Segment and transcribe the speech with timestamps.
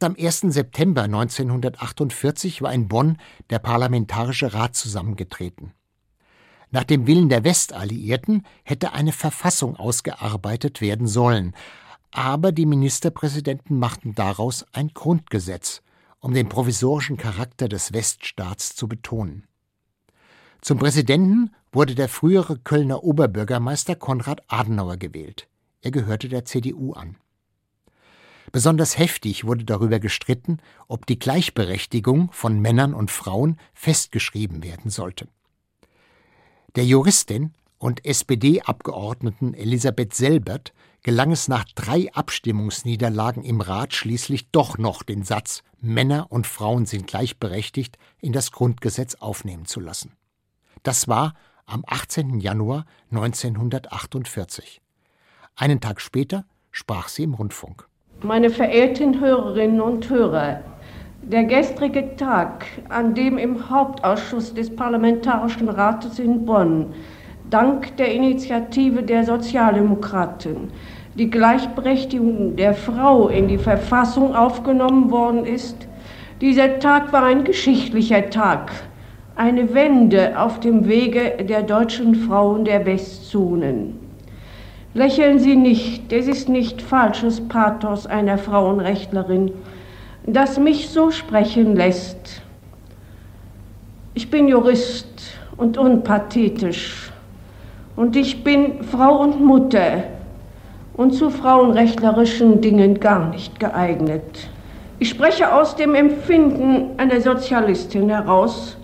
[0.00, 0.42] Am 1.
[0.42, 3.18] September 1948 war in Bonn
[3.50, 5.72] der Parlamentarische Rat zusammengetreten.
[6.70, 11.52] Nach dem Willen der Westalliierten hätte eine Verfassung ausgearbeitet werden sollen,
[12.12, 15.82] aber die Ministerpräsidenten machten daraus ein Grundgesetz,
[16.20, 19.48] um den provisorischen Charakter des Weststaats zu betonen.
[20.60, 25.48] Zum Präsidenten wurde der frühere Kölner Oberbürgermeister Konrad Adenauer gewählt.
[25.80, 27.16] Er gehörte der CDU an.
[28.52, 35.28] Besonders heftig wurde darüber gestritten, ob die Gleichberechtigung von Männern und Frauen festgeschrieben werden sollte.
[36.76, 40.72] Der Juristin und SPD-Abgeordneten Elisabeth Selbert
[41.02, 46.86] gelang es nach drei Abstimmungsniederlagen im Rat schließlich doch noch den Satz Männer und Frauen
[46.86, 50.12] sind gleichberechtigt in das Grundgesetz aufnehmen zu lassen.
[50.82, 51.34] Das war
[51.66, 52.40] am 18.
[52.40, 54.80] Januar 1948.
[55.54, 57.87] Einen Tag später sprach sie im Rundfunk.
[58.22, 60.60] Meine verehrten Hörerinnen und Hörer,
[61.22, 66.86] der gestrige Tag, an dem im Hauptausschuss des Parlamentarischen Rates in Bonn
[67.48, 70.72] dank der Initiative der Sozialdemokraten
[71.18, 75.88] die Gleichberechtigung der Frau in die Verfassung aufgenommen worden ist,
[76.40, 78.70] dieser Tag war ein geschichtlicher Tag,
[79.34, 84.07] eine Wende auf dem Wege der deutschen Frauen der Westzonen.
[84.98, 89.52] Lächeln Sie nicht, es ist nicht falsches Pathos einer Frauenrechtlerin,
[90.26, 92.42] das mich so sprechen lässt.
[94.14, 95.06] Ich bin Jurist
[95.56, 97.12] und unpathetisch
[97.94, 100.02] und ich bin Frau und Mutter
[100.94, 104.48] und zu frauenrechtlerischen Dingen gar nicht geeignet.
[104.98, 108.76] Ich spreche aus dem Empfinden einer Sozialistin heraus,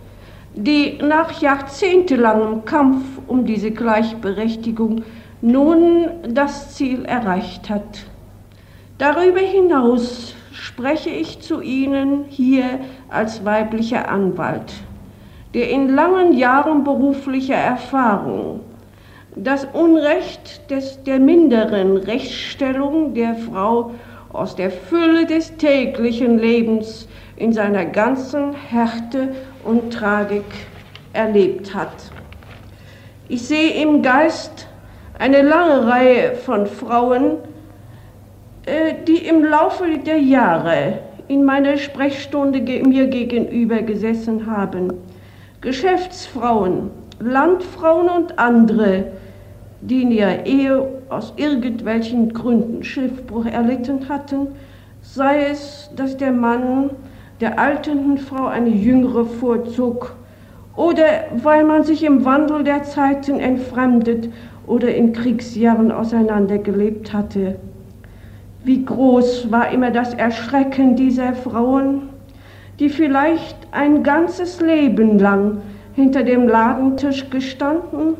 [0.54, 5.02] die nach jahrzehntelangem Kampf um diese Gleichberechtigung
[5.44, 8.06] nun das Ziel erreicht hat.
[8.96, 14.72] Darüber hinaus spreche ich zu Ihnen hier als weiblicher Anwalt,
[15.52, 18.60] der in langen Jahren beruflicher Erfahrung
[19.36, 23.90] das Unrecht des, der minderen Rechtsstellung der Frau
[24.32, 27.06] aus der Fülle des täglichen Lebens
[27.36, 29.34] in seiner ganzen Härte
[29.64, 30.44] und Tragik
[31.12, 31.92] erlebt hat.
[33.28, 34.68] Ich sehe im Geist
[35.18, 37.38] eine lange Reihe von Frauen,
[38.66, 40.98] äh, die im Laufe der Jahre
[41.28, 44.92] in meiner Sprechstunde mir gegenüber gesessen haben.
[45.60, 49.12] Geschäftsfrauen, Landfrauen und andere,
[49.80, 54.48] die in ihrer Ehe aus irgendwelchen Gründen Schiffbruch erlitten hatten,
[55.00, 56.90] sei es, dass der Mann
[57.40, 60.16] der alternden Frau eine jüngere vorzog
[60.76, 61.04] oder
[61.42, 64.28] weil man sich im Wandel der Zeiten entfremdet
[64.66, 67.56] oder in Kriegsjahren auseinandergelebt hatte.
[68.64, 72.08] Wie groß war immer das Erschrecken dieser Frauen,
[72.78, 75.58] die vielleicht ein ganzes Leben lang
[75.94, 78.14] hinter dem Ladentisch gestanden,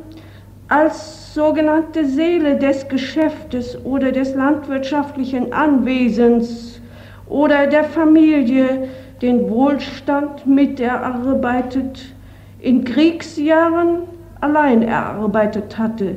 [0.69, 6.81] als sogenannte Seele des Geschäftes oder des landwirtschaftlichen Anwesens
[7.27, 8.89] oder der Familie
[9.23, 12.15] den Wohlstand miterarbeitet,
[12.61, 14.01] in Kriegsjahren
[14.41, 16.17] allein erarbeitet hatte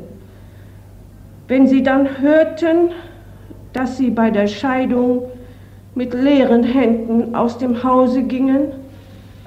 [1.47, 2.91] wenn sie dann hörten,
[3.73, 5.23] dass sie bei der Scheidung
[5.95, 8.67] mit leeren Händen aus dem Hause gingen,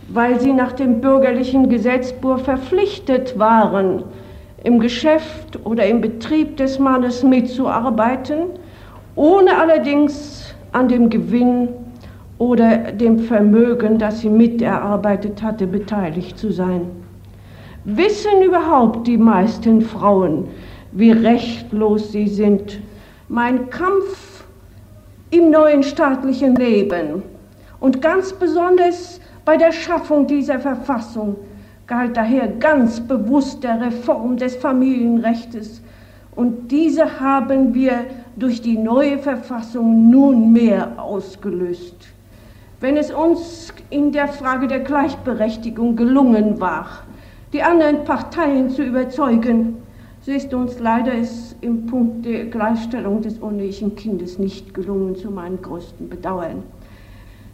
[0.09, 4.03] weil sie nach dem bürgerlichen Gesetzbuch verpflichtet waren,
[4.65, 8.47] im Geschäft oder im Betrieb des Mannes mitzuarbeiten,
[9.15, 11.69] ohne allerdings an dem Gewinn
[12.39, 16.83] oder dem Vermögen, das sie miterarbeitet hatte, beteiligt zu sein.
[17.85, 20.49] Wissen überhaupt die meisten Frauen,
[20.93, 22.81] wie rechtlos sie sind.
[23.29, 24.45] Mein Kampf
[25.31, 27.23] im neuen staatlichen Leben
[27.79, 31.37] und ganz besonders bei der Schaffung dieser Verfassung
[31.87, 35.81] galt daher ganz bewusst der Reform des Familienrechts
[36.37, 38.05] und diese haben wir
[38.37, 41.97] durch die neue Verfassung nunmehr ausgelöst.
[42.81, 46.87] Wenn es uns in der Frage der Gleichberechtigung gelungen war,
[47.53, 49.77] die anderen Parteien zu überzeugen,
[50.23, 55.31] so ist uns leider es im Punkt der Gleichstellung des unehelichen Kindes nicht gelungen, zu
[55.31, 56.63] meinem größten Bedauern.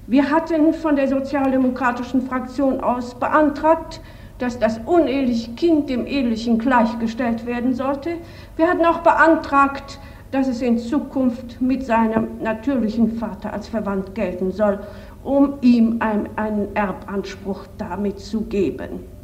[0.09, 4.01] Wir hatten von der sozialdemokratischen Fraktion aus beantragt,
[4.39, 8.17] dass das uneheliche Kind dem ehelichen gleichgestellt werden sollte.
[8.57, 9.99] Wir hatten auch beantragt,
[10.31, 14.81] dass es in Zukunft mit seinem natürlichen Vater als verwandt gelten soll,
[15.25, 19.16] um ihm einen, einen Erbanspruch damit zu geben.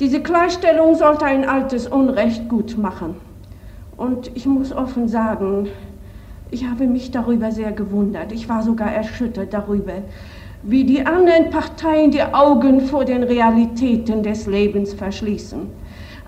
[0.00, 3.16] Diese Gleichstellung sollte ein altes Unrecht gut machen.
[3.96, 5.68] Und ich muss offen sagen,
[6.54, 8.30] Ich habe mich darüber sehr gewundert.
[8.30, 9.94] Ich war sogar erschüttert darüber,
[10.62, 15.62] wie die anderen Parteien die Augen vor den Realitäten des Lebens verschließen.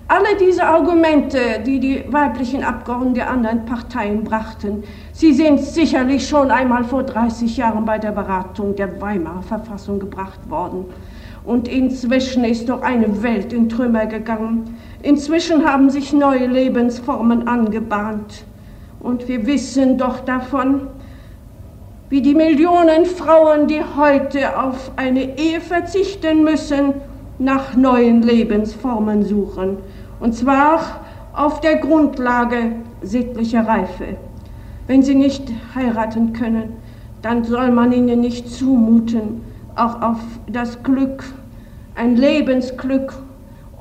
[0.09, 6.51] Alle diese Argumente, die die weiblichen Abgeordneten der anderen Parteien brachten, sie sind sicherlich schon
[6.51, 10.85] einmal vor 30 Jahren bei der Beratung der Weimarer Verfassung gebracht worden.
[11.47, 14.75] Und inzwischen ist doch eine Welt in Trümmer gegangen.
[15.01, 18.43] Inzwischen haben sich neue Lebensformen angebahnt.
[18.99, 20.87] Und wir wissen doch davon,
[22.09, 26.95] wie die Millionen Frauen, die heute auf eine Ehe verzichten müssen,
[27.39, 29.77] nach neuen Lebensformen suchen.
[30.19, 30.99] Und zwar
[31.31, 34.17] auf der Grundlage sittlicher Reife.
[34.87, 36.73] Wenn sie nicht heiraten können,
[37.21, 39.46] dann soll man ihnen nicht zumuten,
[39.79, 41.23] auch auf das Glück,
[41.95, 43.13] ein Lebensglück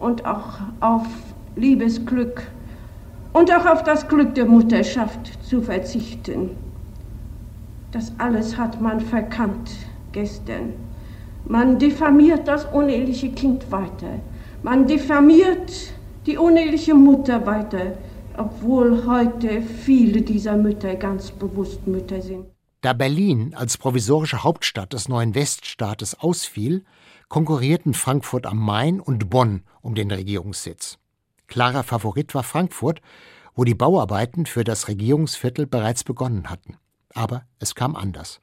[0.00, 1.06] und auch auf
[1.56, 2.43] Liebesglück
[3.32, 6.50] und auch auf das Glück der Mutterschaft zu verzichten.
[7.93, 9.70] Das alles hat man verkannt
[10.12, 10.75] gestern.
[11.46, 14.20] Man diffamiert das uneheliche Kind weiter.
[14.62, 15.93] Man diffamiert
[16.26, 17.93] die uneheliche Mutter weiter,
[18.37, 22.56] obwohl heute viele dieser Mütter ganz bewusst Mütter sind.
[22.81, 26.84] Da Berlin als provisorische Hauptstadt des neuen Weststaates ausfiel,
[27.28, 30.99] konkurrierten Frankfurt am Main und Bonn um den Regierungssitz.
[31.46, 33.00] Klarer Favorit war Frankfurt,
[33.55, 36.76] wo die Bauarbeiten für das Regierungsviertel bereits begonnen hatten.
[37.14, 38.40] Aber es kam anders.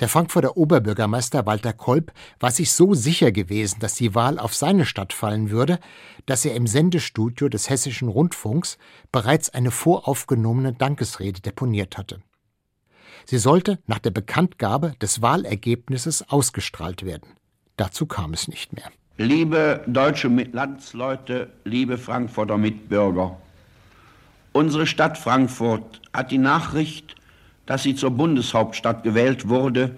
[0.00, 4.86] Der Frankfurter Oberbürgermeister Walter Kolb war sich so sicher gewesen, dass die Wahl auf seine
[4.86, 5.78] Stadt fallen würde,
[6.26, 8.78] dass er im Sendestudio des Hessischen Rundfunks
[9.10, 12.22] bereits eine voraufgenommene Dankesrede deponiert hatte.
[13.26, 17.28] Sie sollte nach der Bekanntgabe des Wahlergebnisses ausgestrahlt werden.
[17.76, 18.90] Dazu kam es nicht mehr.
[19.18, 23.38] Liebe deutsche Landsleute, liebe Frankfurter Mitbürger,
[24.52, 27.14] unsere Stadt Frankfurt hat die Nachricht,
[27.66, 29.96] dass sie zur Bundeshauptstadt gewählt wurde,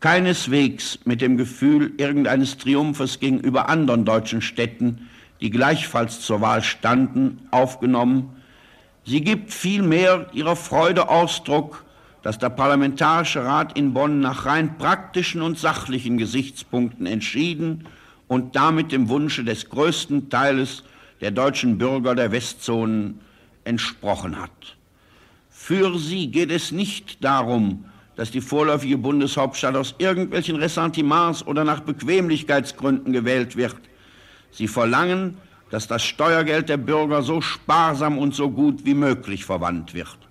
[0.00, 5.08] keineswegs mit dem Gefühl irgendeines Triumphes gegenüber anderen deutschen Städten,
[5.40, 8.36] die gleichfalls zur Wahl standen, aufgenommen.
[9.04, 11.85] Sie gibt vielmehr ihrer Freude Ausdruck,
[12.26, 17.86] dass der Parlamentarische Rat in Bonn nach rein praktischen und sachlichen Gesichtspunkten entschieden
[18.26, 20.82] und damit dem Wunsche des größten Teiles
[21.20, 23.20] der deutschen Bürger der Westzonen
[23.62, 24.76] entsprochen hat.
[25.50, 27.84] Für sie geht es nicht darum,
[28.16, 33.76] dass die vorläufige Bundeshauptstadt aus irgendwelchen Ressentiments oder nach Bequemlichkeitsgründen gewählt wird.
[34.50, 35.36] Sie verlangen,
[35.70, 40.25] dass das Steuergeld der Bürger so sparsam und so gut wie möglich verwandt wird.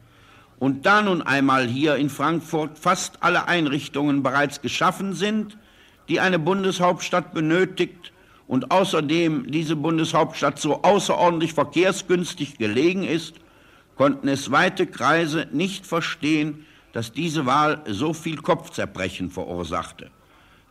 [0.66, 5.60] Und da nun einmal hier in Frankfurt fast alle Einrichtungen bereits geschaffen sind,
[6.10, 8.12] die eine Bundeshauptstadt benötigt
[8.48, 13.36] und außerdem diese Bundeshauptstadt so außerordentlich verkehrsgünstig gelegen ist,
[13.96, 20.10] konnten es weite Kreise nicht verstehen, dass diese Wahl so viel Kopfzerbrechen verursachte.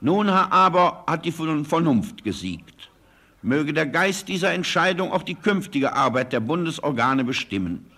[0.00, 2.90] Nun aber hat die Vernunft gesiegt.
[3.42, 7.93] Möge der Geist dieser Entscheidung auch die künftige Arbeit der Bundesorgane bestimmen.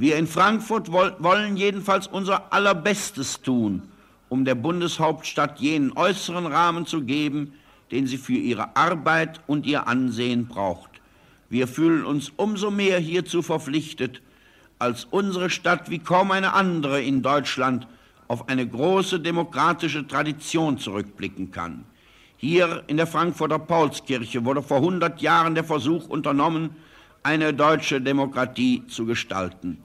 [0.00, 3.82] Wir in Frankfurt wollen jedenfalls unser Allerbestes tun,
[4.30, 7.52] um der Bundeshauptstadt jenen äußeren Rahmen zu geben,
[7.90, 10.88] den sie für ihre Arbeit und ihr Ansehen braucht.
[11.50, 14.22] Wir fühlen uns umso mehr hierzu verpflichtet,
[14.78, 17.86] als unsere Stadt wie kaum eine andere in Deutschland
[18.26, 21.84] auf eine große demokratische Tradition zurückblicken kann.
[22.38, 26.70] Hier in der Frankfurter Paulskirche wurde vor 100 Jahren der Versuch unternommen,
[27.22, 29.76] eine deutsche Demokratie zu gestalten.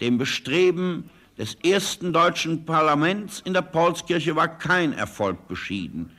[0.00, 6.10] Dem Bestreben des ersten deutschen Parlaments in der Paulskirche war kein Erfolg beschieden.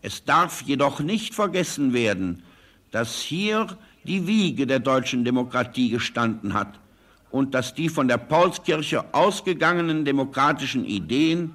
[0.00, 2.42] Es darf jedoch nicht vergessen werden,
[2.90, 3.66] dass hier
[4.04, 6.78] die Wiege der deutschen Demokratie gestanden hat
[7.30, 11.54] und dass die von der Paulskirche ausgegangenen demokratischen Ideen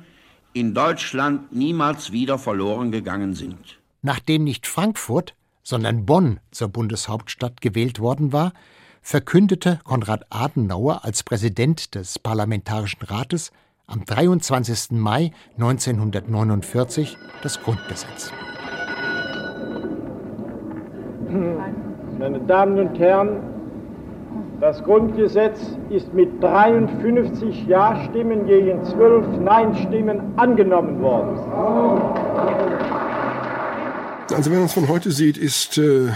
[0.54, 3.80] in Deutschland niemals wieder verloren gegangen sind.
[4.02, 8.54] Nachdem nicht Frankfurt, sondern Bonn zur Bundeshauptstadt gewählt worden war,
[9.08, 13.54] verkündete Konrad Adenauer als Präsident des Parlamentarischen Rates
[13.86, 14.92] am 23.
[15.00, 18.34] Mai 1949 das Grundgesetz.
[22.20, 23.40] Meine Damen und Herren,
[24.60, 25.58] das Grundgesetz
[25.90, 31.38] ist mit 53 Ja-Stimmen gegen 12 Nein-Stimmen angenommen worden.
[34.36, 36.10] Also wenn man es von heute sieht, ist äh,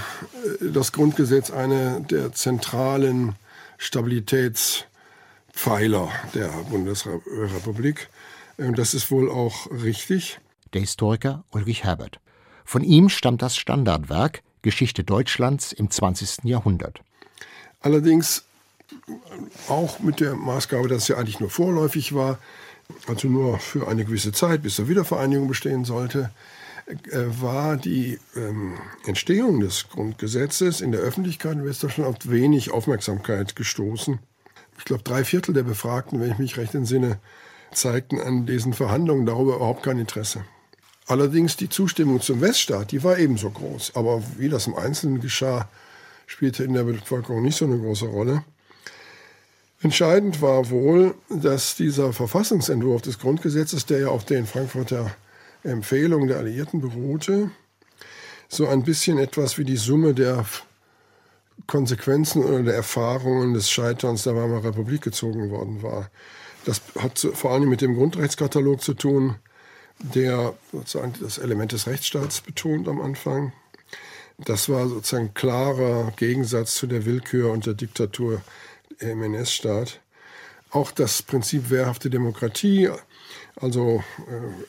[0.60, 3.36] das Grundgesetz einer der zentralen
[3.78, 8.10] Stabilitätspfeiler der Bundesrepublik.
[8.58, 10.40] Und das ist wohl auch richtig.
[10.74, 12.20] Der Historiker Ulrich Herbert.
[12.64, 16.44] Von ihm stammt das Standardwerk Geschichte Deutschlands im 20.
[16.44, 17.02] Jahrhundert.
[17.82, 18.44] Allerdings
[19.68, 22.40] Auch mit der Maßgabe, dass es ja eigentlich nur vorläufig war,
[23.08, 26.32] also nur für eine gewisse Zeit bis zur Wiedervereinigung bestehen sollte,
[27.12, 34.20] war die ähm, Entstehung des Grundgesetzes in der Öffentlichkeit in Westdeutschland auf wenig Aufmerksamkeit gestoßen.
[34.78, 37.20] Ich glaube, drei Viertel der Befragten, wenn ich mich recht entsinne,
[37.72, 40.44] zeigten an diesen Verhandlungen darüber überhaupt kein Interesse.
[41.08, 43.96] Allerdings die Zustimmung zum Weststaat, die war ebenso groß.
[43.96, 45.68] Aber wie das im Einzelnen geschah,
[46.26, 48.44] spielte in der Bevölkerung nicht so eine große Rolle.
[49.82, 55.16] Entscheidend war wohl, dass dieser Verfassungsentwurf des Grundgesetzes, der ja auf den Frankfurter
[55.64, 57.52] Empfehlungen der Alliierten beruhte,
[58.48, 60.46] so ein bisschen etwas wie die Summe der
[61.68, 66.10] Konsequenzen oder der Erfahrungen des Scheiterns der Weimarer Republik gezogen worden war.
[66.66, 69.36] Das hat vor allem mit dem Grundrechtskatalog zu tun,
[70.00, 73.54] der sozusagen das Element des Rechtsstaats betont am Anfang.
[74.38, 78.42] Das war sozusagen klarer Gegensatz zu der Willkür und der Diktatur
[79.00, 80.02] im NS-Staat.
[80.72, 82.90] Auch das Prinzip wehrhafte Demokratie,
[83.58, 84.02] also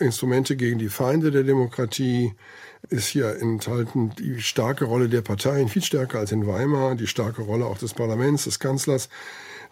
[0.01, 2.35] äh, Instrumente gegen die Feinde der Demokratie,
[2.89, 7.43] ist hier enthalten die starke Rolle der Parteien, viel stärker als in Weimar, die starke
[7.43, 9.09] Rolle auch des Parlaments, des Kanzlers.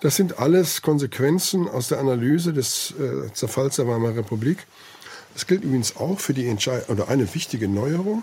[0.01, 4.59] Das sind alles Konsequenzen aus der Analyse des äh, Zerfalls der Weimarer Republik.
[5.35, 8.23] Das gilt übrigens auch für die Entscheidung oder eine wichtige Neuerung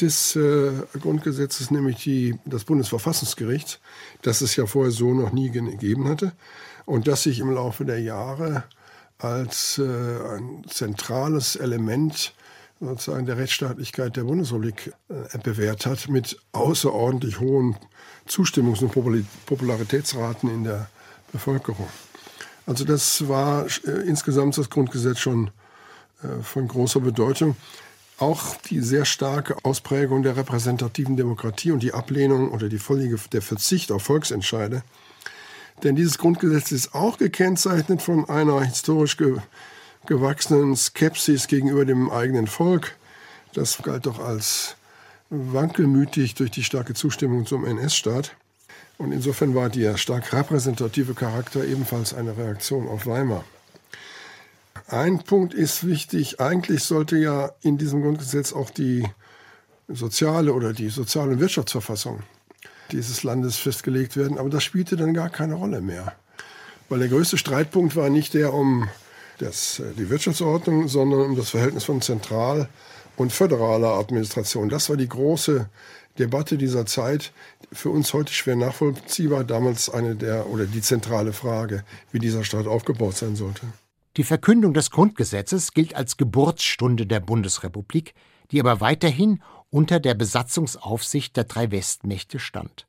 [0.00, 3.80] des äh, Grundgesetzes, nämlich die, das Bundesverfassungsgericht,
[4.22, 6.32] das es ja vorher so noch nie gegeben hatte
[6.88, 8.64] und das sich im Laufe der Jahre
[9.18, 12.32] als äh, ein zentrales Element
[12.80, 17.76] sozusagen der Rechtsstaatlichkeit der Bundesrepublik äh, bewährt hat, mit außerordentlich hohen
[18.26, 18.92] Zustimmungs- und
[19.46, 20.88] Popularitätsraten in der
[21.30, 21.88] Bevölkerung.
[22.64, 25.50] Also das war äh, insgesamt das Grundgesetz schon
[26.42, 27.54] von großer Bedeutung.
[28.18, 33.40] Auch die sehr starke Ausprägung der repräsentativen Demokratie und die Ablehnung oder die völlige, der
[33.40, 34.82] Verzicht auf Volksentscheide.
[35.82, 39.38] Denn dieses Grundgesetz ist auch gekennzeichnet von einer historisch ge
[40.06, 42.96] gewachsenen Skepsis gegenüber dem eigenen Volk.
[43.52, 44.76] Das galt doch als
[45.28, 48.34] wankelmütig durch die starke Zustimmung zum NS-Staat.
[48.96, 53.44] Und insofern war der stark repräsentative Charakter ebenfalls eine Reaktion auf Weimar.
[54.86, 56.40] Ein Punkt ist wichtig.
[56.40, 59.06] Eigentlich sollte ja in diesem Grundgesetz auch die
[59.88, 62.22] soziale oder die soziale Wirtschaftsverfassung
[62.92, 64.38] dieses Landes festgelegt werden.
[64.38, 66.14] Aber das spielte dann gar keine Rolle mehr.
[66.88, 68.88] Weil der größte Streitpunkt war nicht der um
[69.38, 72.68] das, äh, die Wirtschaftsordnung, sondern um das Verhältnis von zentral-
[73.16, 74.68] und föderaler Administration.
[74.68, 75.68] Das war die große
[76.18, 77.32] Debatte dieser Zeit.
[77.72, 82.66] Für uns heute schwer nachvollziehbar, damals eine der oder die zentrale Frage, wie dieser Staat
[82.66, 83.62] aufgebaut sein sollte.
[84.16, 88.14] Die Verkündung des Grundgesetzes gilt als Geburtsstunde der Bundesrepublik,
[88.50, 92.86] die aber weiterhin unter der Besatzungsaufsicht der drei Westmächte stand.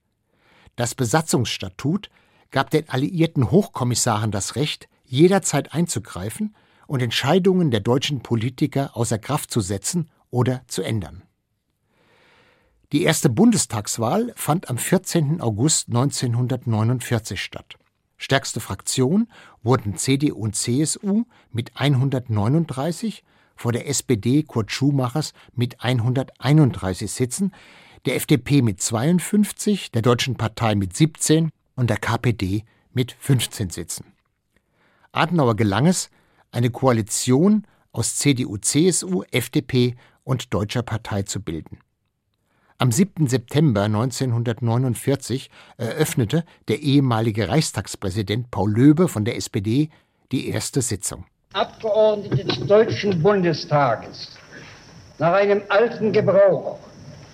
[0.76, 2.10] Das Besatzungsstatut
[2.52, 6.56] gab den alliierten Hochkommissaren das Recht, jederzeit einzugreifen
[6.88, 11.24] und Entscheidungen der deutschen Politiker außer Kraft zu setzen oder zu ändern.
[12.92, 15.42] Die erste Bundestagswahl fand am 14.
[15.42, 17.76] August 1949 statt.
[18.18, 19.28] Stärkste Fraktion
[19.62, 23.24] wurden CDU und CSU mit 139
[23.60, 27.54] vor der SPD Kurt Schumachers mit 131 Sitzen,
[28.06, 32.64] der FDP mit 52, der Deutschen Partei mit 17 und der KPD
[32.94, 34.14] mit 15 Sitzen.
[35.12, 36.10] Adenauer gelang es,
[36.52, 41.80] eine Koalition aus CDU, CSU, FDP und Deutscher Partei zu bilden.
[42.78, 43.28] Am 7.
[43.28, 49.90] September 1949 eröffnete der ehemalige Reichstagspräsident Paul Löbe von der SPD
[50.32, 51.26] die erste Sitzung.
[51.56, 54.30] Abgeordnete des Deutschen Bundestages.
[55.18, 56.78] Nach einem alten Gebrauch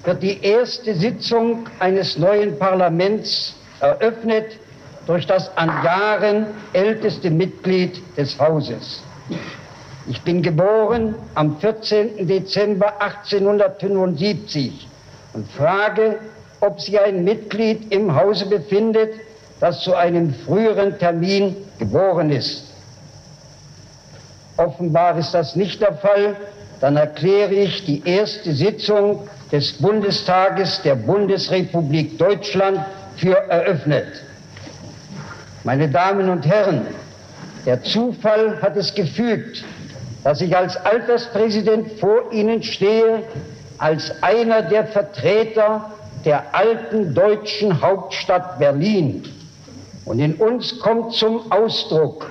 [0.05, 4.57] wird die erste Sitzung eines neuen Parlaments eröffnet
[5.05, 9.03] durch das an Jahren älteste Mitglied des Hauses.
[10.07, 12.25] Ich bin geboren am 14.
[12.25, 14.87] Dezember 1875
[15.33, 16.19] und frage,
[16.61, 19.13] ob sich ein Mitglied im Hause befindet,
[19.59, 22.74] das zu einem früheren Termin geboren ist.
[24.57, 26.35] Offenbar ist das nicht der Fall.
[26.81, 32.79] Dann erkläre ich die erste Sitzung des Bundestages der Bundesrepublik Deutschland
[33.17, 34.07] für eröffnet.
[35.63, 36.85] Meine Damen und Herren,
[37.65, 39.63] der Zufall hat es gefügt,
[40.23, 43.23] dass ich als Alterspräsident vor Ihnen stehe,
[43.77, 45.91] als einer der Vertreter
[46.23, 49.23] der alten deutschen Hauptstadt Berlin.
[50.05, 52.27] Und in uns kommt zum Ausdruck,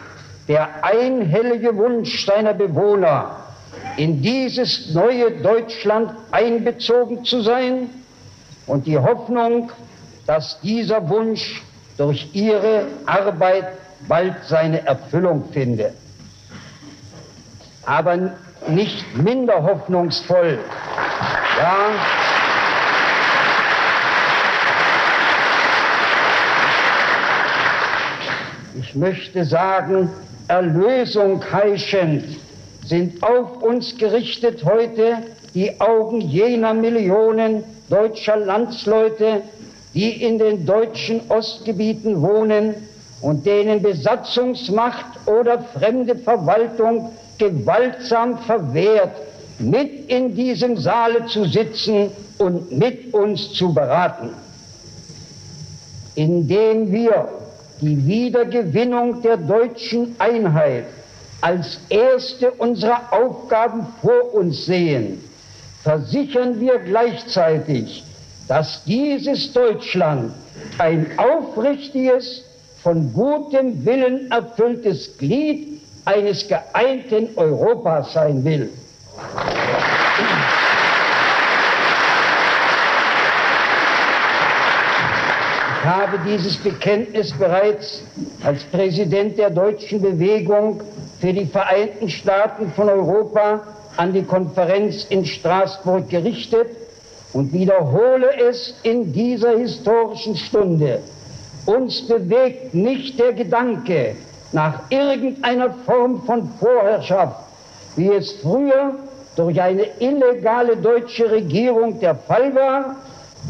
[0.48, 3.36] der einhellige Wunsch seiner Bewohner,
[3.96, 7.88] in dieses neue Deutschland einbezogen zu sein
[8.66, 9.70] und die Hoffnung,
[10.26, 11.62] dass dieser Wunsch
[11.96, 13.66] durch ihre Arbeit
[14.08, 15.94] bald seine Erfüllung finde.
[17.86, 18.32] Aber
[18.66, 20.58] nicht minder hoffnungsvoll,
[21.58, 21.90] ja,
[28.78, 30.10] ich möchte sagen,
[30.48, 32.24] Erlösung heischend
[32.84, 35.16] sind auf uns gerichtet heute
[35.54, 39.40] die Augen jener Millionen deutscher Landsleute,
[39.94, 42.74] die in den deutschen Ostgebieten wohnen
[43.22, 49.12] und denen Besatzungsmacht oder fremde Verwaltung gewaltsam verwehrt,
[49.58, 54.30] mit in diesem Saale zu sitzen und mit uns zu beraten.
[56.16, 57.28] Indem wir
[57.84, 60.84] die Wiedergewinnung der deutschen Einheit
[61.40, 65.22] als erste unserer Aufgaben vor uns sehen,
[65.82, 68.02] versichern wir gleichzeitig,
[68.48, 70.32] dass dieses Deutschland
[70.78, 72.44] ein aufrichtiges,
[72.82, 78.70] von gutem Willen erfülltes Glied eines geeinten Europas sein will.
[85.84, 88.02] Habe dieses Bekenntnis bereits
[88.42, 90.80] als Präsident der deutschen Bewegung
[91.20, 93.62] für die Vereinten Staaten von Europa
[93.96, 96.68] an die Konferenz in Straßburg gerichtet
[97.32, 101.00] und wiederhole es in dieser historischen Stunde.
[101.66, 104.16] Uns bewegt nicht der Gedanke
[104.52, 107.40] nach irgendeiner Form von Vorherrschaft,
[107.96, 108.94] wie es früher
[109.36, 112.96] durch eine illegale deutsche Regierung der Fall war.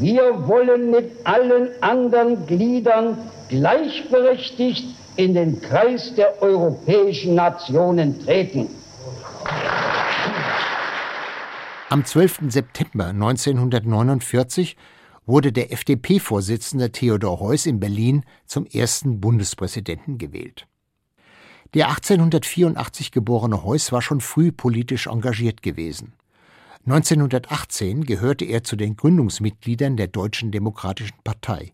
[0.01, 3.17] Wir wollen mit allen anderen Gliedern
[3.49, 4.85] gleichberechtigt
[5.17, 8.69] in den Kreis der europäischen Nationen treten.
[11.91, 12.41] Am 12.
[12.49, 14.77] September 1949
[15.27, 20.67] wurde der FDP-Vorsitzende Theodor Heuss in Berlin zum ersten Bundespräsidenten gewählt.
[21.75, 26.15] Der 1884 geborene Heuss war schon früh politisch engagiert gewesen.
[26.87, 31.73] 1918 gehörte er zu den Gründungsmitgliedern der Deutschen Demokratischen Partei.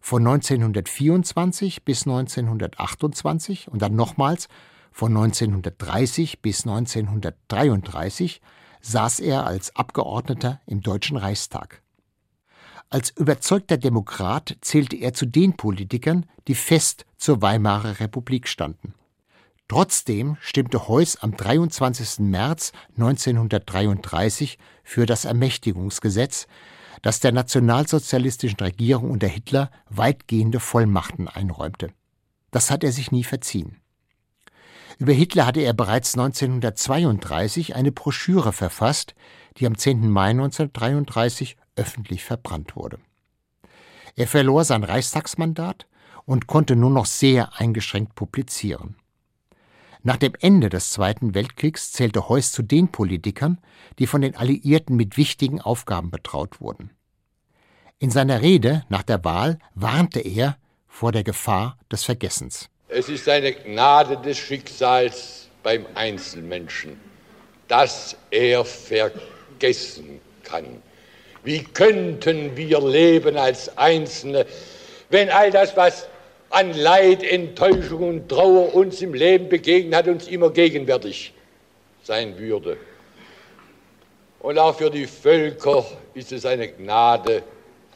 [0.00, 4.48] Von 1924 bis 1928 und dann nochmals
[4.90, 8.40] von 1930 bis 1933
[8.80, 11.82] saß er als Abgeordneter im Deutschen Reichstag.
[12.88, 18.94] Als überzeugter Demokrat zählte er zu den Politikern, die fest zur Weimarer Republik standen.
[19.68, 22.20] Trotzdem stimmte Heuss am 23.
[22.20, 26.46] März 1933 für das Ermächtigungsgesetz,
[27.02, 31.90] das der nationalsozialistischen Regierung unter Hitler weitgehende Vollmachten einräumte.
[32.50, 33.76] Das hat er sich nie verziehen.
[34.98, 39.14] Über Hitler hatte er bereits 1932 eine Broschüre verfasst,
[39.58, 40.10] die am 10.
[40.10, 42.98] Mai 1933 öffentlich verbrannt wurde.
[44.16, 45.86] Er verlor sein Reichstagsmandat
[46.24, 48.96] und konnte nur noch sehr eingeschränkt publizieren.
[50.02, 53.58] Nach dem Ende des Zweiten Weltkriegs zählte Heuss zu den Politikern,
[53.98, 56.90] die von den Alliierten mit wichtigen Aufgaben betraut wurden.
[57.98, 60.56] In seiner Rede nach der Wahl warnte er
[60.86, 62.68] vor der Gefahr des Vergessens.
[62.88, 66.98] Es ist eine Gnade des Schicksals beim Einzelmenschen,
[67.66, 70.80] dass er vergessen kann.
[71.42, 74.46] Wie könnten wir leben als Einzelne,
[75.10, 76.06] wenn all das, was
[76.50, 81.32] an Leid, Enttäuschung und Trauer uns im Leben begegnet hat, uns immer gegenwärtig
[82.02, 82.76] sein würde.
[84.40, 85.84] Und auch für die Völker
[86.14, 87.42] ist es eine Gnade,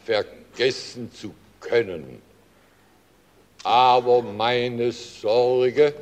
[0.04, 2.20] vergessen zu können
[3.64, 5.94] aber meine Sorge,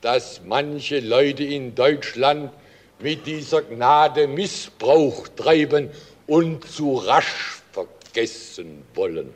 [0.00, 2.52] dass manche Leute in Deutschland
[3.00, 5.90] mit dieser Gnade Missbrauch treiben
[6.26, 9.34] und zu rasch vergessen wollen.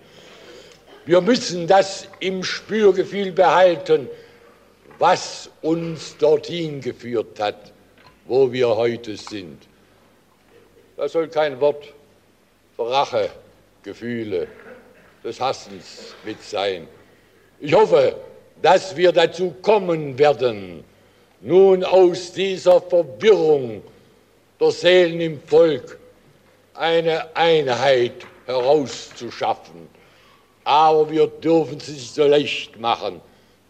[1.07, 4.09] Wir müssen das im Spürgefühl behalten,
[4.99, 7.73] was uns dorthin geführt hat,
[8.25, 9.69] wo wir heute sind.
[10.97, 11.95] Da soll kein Wort
[12.75, 14.49] für Rachegefühle
[15.23, 16.89] des Hassens mit sein.
[17.61, 18.17] Ich hoffe,
[18.61, 20.83] dass wir dazu kommen werden,
[21.41, 23.81] nun aus dieser Verwirrung
[24.59, 25.99] der Seelen im Volk
[26.75, 29.96] eine Einheit herauszuschaffen.
[30.67, 33.21] Aber wir dürfen es nicht so leicht machen,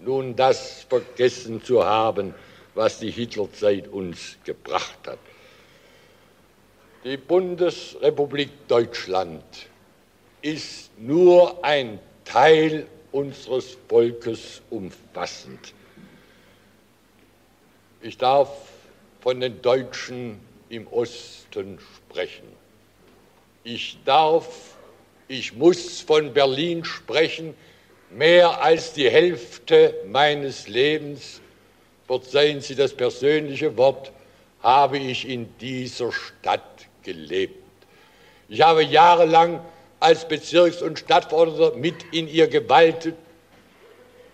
[0.00, 2.35] nun das vergessen zu haben,
[2.74, 5.18] was die Hitlerzeit uns gebracht hat.
[7.04, 9.44] Die Bundesrepublik Deutschland
[10.40, 15.74] ist nur ein Teil unseres Volkes umfassend.
[18.00, 18.48] Ich darf
[19.20, 21.78] von den Deutschen im Osten
[22.09, 22.46] sprechen.
[23.64, 24.75] Ich darf,
[25.28, 27.54] ich muss von Berlin sprechen,
[28.10, 31.40] Mehr als die Hälfte meines Lebens,
[32.06, 34.12] verzeihen Sie das persönliche Wort,
[34.62, 37.64] habe ich in dieser Stadt gelebt.
[38.48, 39.60] Ich habe jahrelang
[39.98, 43.16] als Bezirks- und Stadtverordneter mit in ihr gewaltet.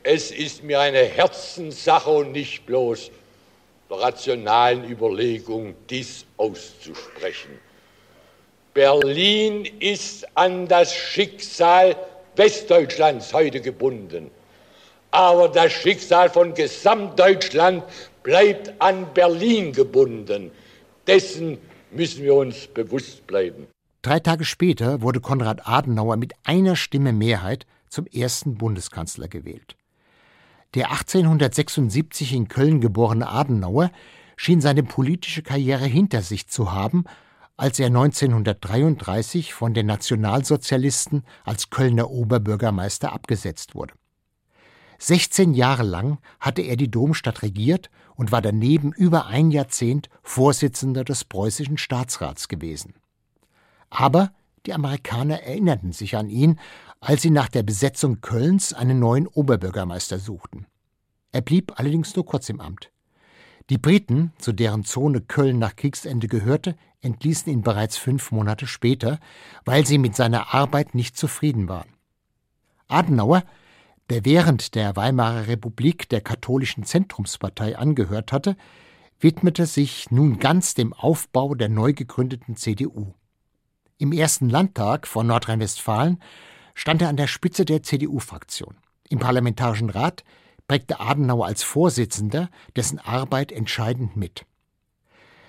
[0.02, 3.10] Es ist mir eine Herzenssache und nicht bloß
[3.88, 7.58] der rationalen Überlegung, dies auszusprechen.
[8.74, 11.94] Berlin ist an das Schicksal
[12.36, 14.30] Westdeutschlands heute gebunden.
[15.10, 17.84] Aber das Schicksal von Gesamtdeutschland
[18.22, 20.50] bleibt an Berlin gebunden.
[21.06, 21.58] Dessen
[21.90, 23.66] müssen wir uns bewusst bleiben.
[24.00, 29.76] Drei Tage später wurde Konrad Adenauer mit einer Stimme Mehrheit zum ersten Bundeskanzler gewählt.
[30.74, 33.90] Der 1876 in Köln geborene Adenauer
[34.36, 37.04] schien seine politische Karriere hinter sich zu haben,
[37.62, 43.94] als er 1933 von den Nationalsozialisten als Kölner Oberbürgermeister abgesetzt wurde.
[44.98, 51.04] 16 Jahre lang hatte er die Domstadt regiert und war daneben über ein Jahrzehnt Vorsitzender
[51.04, 52.94] des preußischen Staatsrats gewesen.
[53.90, 54.32] Aber
[54.66, 56.58] die Amerikaner erinnerten sich an ihn,
[56.98, 60.66] als sie nach der Besetzung Kölns einen neuen Oberbürgermeister suchten.
[61.30, 62.90] Er blieb allerdings nur kurz im Amt.
[63.70, 69.18] Die Briten, zu deren Zone Köln nach Kriegsende gehörte, entließen ihn bereits fünf Monate später,
[69.64, 71.92] weil sie mit seiner Arbeit nicht zufrieden waren.
[72.88, 73.44] Adenauer,
[74.10, 78.56] der während der Weimarer Republik der katholischen Zentrumspartei angehört hatte,
[79.20, 83.14] widmete sich nun ganz dem Aufbau der neu gegründeten CDU.
[83.98, 86.18] Im ersten Landtag von Nordrhein-Westfalen
[86.74, 88.76] stand er an der Spitze der CDU-Fraktion.
[89.08, 90.24] Im Parlamentarischen Rat
[90.66, 94.44] prägte Adenauer als Vorsitzender dessen Arbeit entscheidend mit.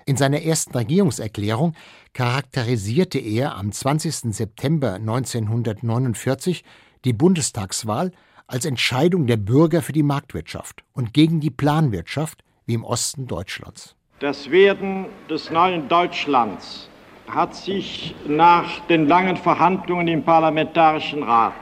[0.06, 1.76] In seiner ersten Regierungserklärung
[2.14, 4.34] charakterisierte er am 20.
[4.34, 6.64] September 1949
[7.06, 8.12] die Bundestagswahl
[8.48, 13.96] als Entscheidung der Bürger für die Marktwirtschaft und gegen die Planwirtschaft wie im Osten Deutschlands.
[14.20, 16.90] Das Werden des neuen Deutschlands
[17.28, 21.54] hat sich nach den langen Verhandlungen im Parlamentarischen Rat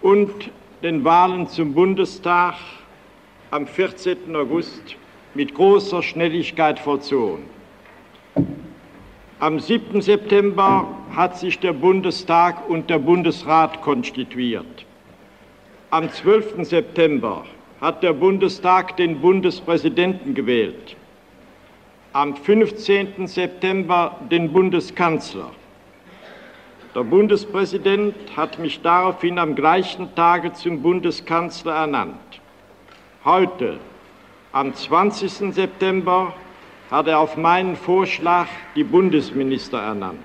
[0.00, 0.50] und
[0.82, 2.54] den Wahlen zum Bundestag
[3.50, 4.34] am 14.
[4.34, 4.96] August
[5.34, 7.44] mit großer Schnelligkeit vollzogen.
[9.40, 10.00] Am 7.
[10.00, 14.86] September hat sich der Bundestag und der Bundesrat konstituiert.
[15.90, 16.64] Am 12.
[16.64, 17.44] September
[17.80, 20.96] hat der Bundestag den Bundespräsidenten gewählt.
[22.12, 23.26] Am 15.
[23.26, 25.50] September den Bundeskanzler.
[26.94, 32.40] Der Bundespräsident hat mich daraufhin am gleichen Tage zum Bundeskanzler ernannt.
[33.24, 33.78] Heute,
[34.52, 35.54] am 20.
[35.54, 36.34] September,
[36.90, 40.18] hat er auf meinen Vorschlag die Bundesminister ernannt.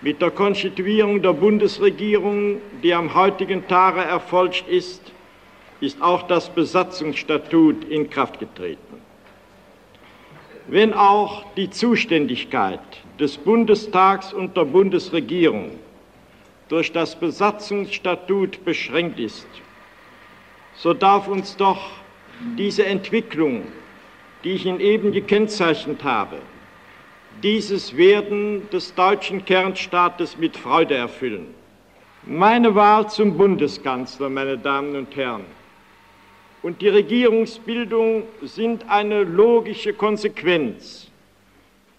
[0.00, 5.12] Mit der Konstituierung der Bundesregierung, die am heutigen Tage erfolgt ist,
[5.80, 9.02] ist auch das Besatzungsstatut in Kraft getreten.
[10.68, 12.80] Wenn auch die Zuständigkeit
[13.18, 15.72] des Bundestags und der Bundesregierung
[16.68, 19.48] durch das Besatzungsstatut beschränkt ist,
[20.76, 21.90] so darf uns doch
[22.56, 23.64] diese Entwicklung,
[24.44, 26.38] die ich Ihnen eben gekennzeichnet habe,
[27.42, 31.54] dieses Werden des deutschen Kernstaates mit Freude erfüllen.
[32.24, 35.44] Meine Wahl zum Bundeskanzler, meine Damen und Herren,
[36.62, 41.08] und die Regierungsbildung sind eine logische Konsequenz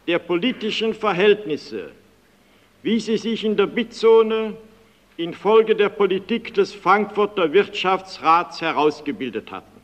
[0.06, 1.92] der politischen Verhältnisse,
[2.84, 4.56] wie sie sich in der Bitzone
[5.16, 9.79] infolge der Politik des Frankfurter Wirtschaftsrats herausgebildet hatten.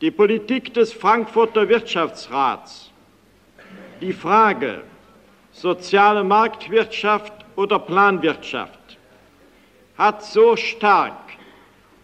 [0.00, 2.92] Die Politik des Frankfurter Wirtschaftsrats,
[4.00, 4.84] die Frage
[5.50, 8.96] soziale Marktwirtschaft oder Planwirtschaft,
[9.96, 11.18] hat so stark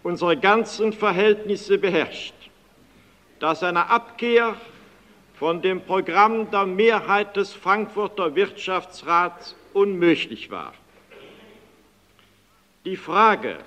[0.03, 2.33] unsere ganzen Verhältnisse beherrscht,
[3.39, 4.55] dass eine Abkehr
[5.35, 10.73] von dem Programm der Mehrheit des Frankfurter Wirtschaftsrats unmöglich war.
[12.83, 13.59] Die Frage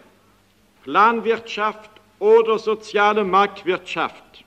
[0.85, 4.45] Planwirtschaft oder soziale Marktwirtschaft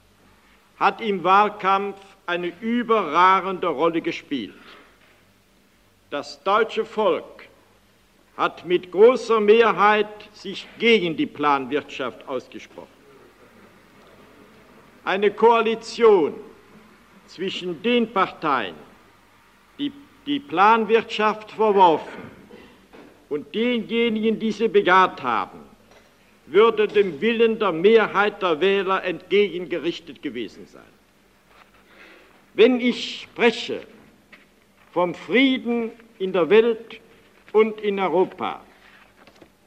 [0.77, 4.53] hat im Wahlkampf eine überragende Rolle gespielt.
[6.09, 7.47] Das deutsche Volk
[8.35, 12.87] hat mit großer Mehrheit sich gegen die Planwirtschaft ausgesprochen.
[15.03, 16.33] Eine Koalition
[17.27, 18.75] zwischen den Parteien,
[19.77, 19.91] die
[20.25, 22.29] die Planwirtschaft verworfen
[23.29, 25.59] und denjenigen, die sie bejaht haben,
[26.51, 30.81] würde dem Willen der Mehrheit der Wähler entgegengerichtet gewesen sein.
[32.53, 33.81] Wenn ich spreche
[34.91, 36.99] vom Frieden in der Welt
[37.53, 38.61] und in Europa,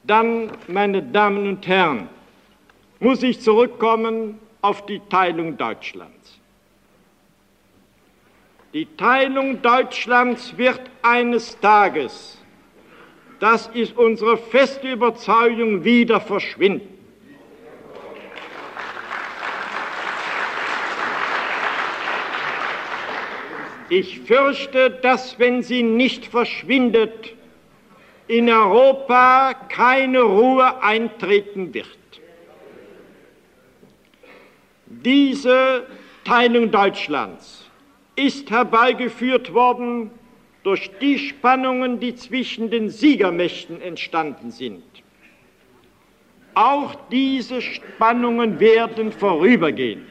[0.07, 2.09] Dann, meine Damen und Herren,
[3.01, 6.39] muss ich zurückkommen auf die Teilung Deutschlands.
[8.75, 12.39] Die Teilung Deutschlands wird eines Tages,
[13.41, 16.89] das ist unsere feste Überzeugung, wieder verschwinden.
[23.89, 27.35] Ich fürchte, dass wenn sie nicht verschwindet,
[28.27, 31.87] in Europa keine Ruhe eintreten wird.
[34.87, 35.87] Diese
[36.25, 37.69] Teilung Deutschlands
[38.17, 40.11] ist herbeigeführt worden
[40.65, 44.83] durch die Spannungen, die zwischen den Siegermächten entstanden sind.
[46.55, 50.07] Auch diese Spannungen werden vorübergehen.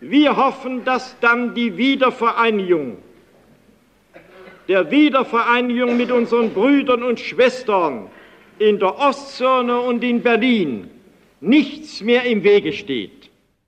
[0.00, 2.98] Wir hoffen, dass dann die Wiedervereinigung,
[4.68, 8.10] der Wiedervereinigung mit unseren Brüdern und Schwestern
[8.58, 10.90] in der Ostzone und in Berlin
[11.40, 13.23] nichts mehr im Wege steht.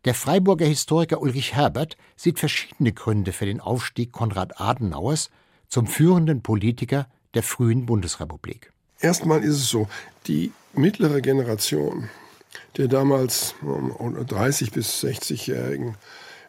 [0.07, 5.31] Der Freiburger Historiker Ulrich Herbert sieht verschiedene Gründe für den Aufstieg Konrad Adenauers
[5.69, 8.73] zum führenden Politiker der frühen Bundesrepublik.
[9.01, 9.89] Erstmal ist es so,
[10.29, 12.09] die mittlere Generation
[12.77, 15.97] der damals 30 bis 60-Jährigen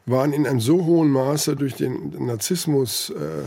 [0.05, 3.43] waren in einem so hohen Maße durch den Narzissmus äh,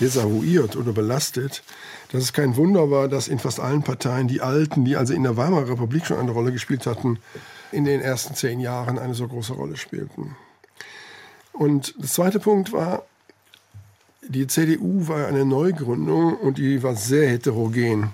[0.00, 1.62] desavouiert oder belastet,
[2.10, 5.22] dass es kein Wunder war, dass in fast allen Parteien die Alten, die also in
[5.22, 7.20] der Weimarer Republik schon eine Rolle gespielt hatten,
[7.76, 10.34] in den ersten zehn Jahren eine so große Rolle spielten.
[11.52, 13.04] Und der zweite Punkt war,
[14.26, 18.10] die CDU war eine Neugründung und die war sehr heterogen.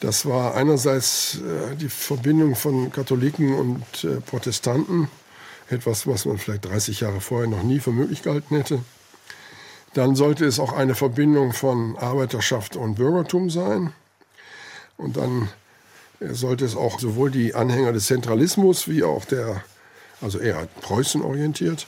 [0.00, 5.08] Das war einerseits äh, die Verbindung von Katholiken und äh, Protestanten,
[5.68, 8.80] etwas, was man vielleicht 30 Jahre vorher noch nie für möglich gehalten hätte.
[9.92, 13.92] Dann sollte es auch eine Verbindung von Arbeiterschaft und Bürgertum sein.
[14.96, 15.50] Und dann
[16.20, 19.62] sollte es auch sowohl die Anhänger des Zentralismus wie auch der,
[20.20, 21.86] also eher Preußen orientiert,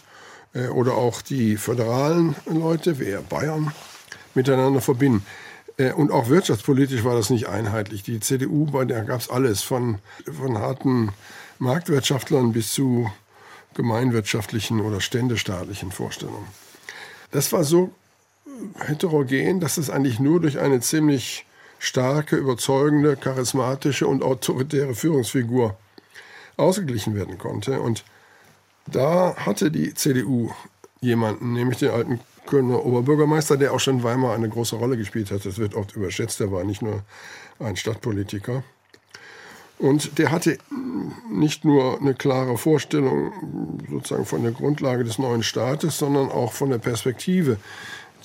[0.54, 3.72] äh, oder auch die föderalen Leute, wie eher Bayern,
[4.34, 5.24] miteinander verbinden.
[5.76, 8.02] Äh, und auch wirtschaftspolitisch war das nicht einheitlich.
[8.02, 9.98] Die CDU, bei der gab es alles, von,
[10.30, 11.12] von harten
[11.58, 13.10] Marktwirtschaftlern bis zu
[13.74, 16.46] gemeinwirtschaftlichen oder ständestaatlichen Vorstellungen.
[17.30, 17.90] Das war so
[18.78, 21.44] heterogen, dass es eigentlich nur durch eine ziemlich
[21.78, 25.76] starke, überzeugende, charismatische und autoritäre Führungsfigur
[26.56, 27.80] ausgeglichen werden konnte.
[27.80, 28.04] Und
[28.86, 30.50] da hatte die CDU
[31.00, 35.30] jemanden, nämlich den alten Kölner Oberbürgermeister, der auch schon in Weimar eine große Rolle gespielt
[35.30, 35.44] hat.
[35.44, 37.02] Das wird oft überschätzt, er war nicht nur
[37.58, 38.62] ein Stadtpolitiker.
[39.78, 40.56] Und der hatte
[41.30, 46.70] nicht nur eine klare Vorstellung sozusagen von der Grundlage des neuen Staates, sondern auch von
[46.70, 47.58] der Perspektive.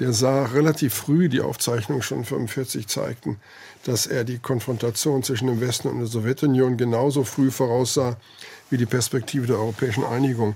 [0.02, 3.38] Der sah relativ früh, die Aufzeichnungen schon 1945 zeigten,
[3.84, 8.18] dass er die Konfrontation zwischen dem Westen und der Sowjetunion genauso früh voraussah
[8.72, 10.56] wie die Perspektive der europäischen Einigung.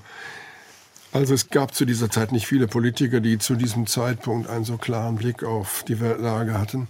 [1.12, 4.77] Also es gab zu dieser Zeit nicht viele Politiker, die zu diesem Zeitpunkt einen so
[4.77, 6.88] klaren Blick auf die Weltlage hatten.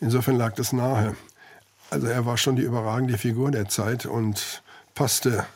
[0.00, 1.14] Insofern lag das nahe.
[1.90, 4.64] Also er war schon die überragende Figur der Zeit und
[4.96, 5.46] passte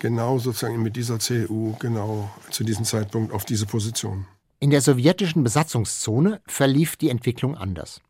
[0.00, 4.26] genau sozusagen mit dieser CDU genau zu diesem Zeitpunkt auf diese Position.
[4.60, 8.00] In der sowjetischen Besatzungszone verlief die Entwicklung anders.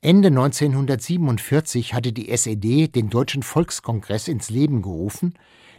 [0.00, 5.34] Ende 1947 hatte die SED den Deutschen Volkskongress ins Leben gerufen,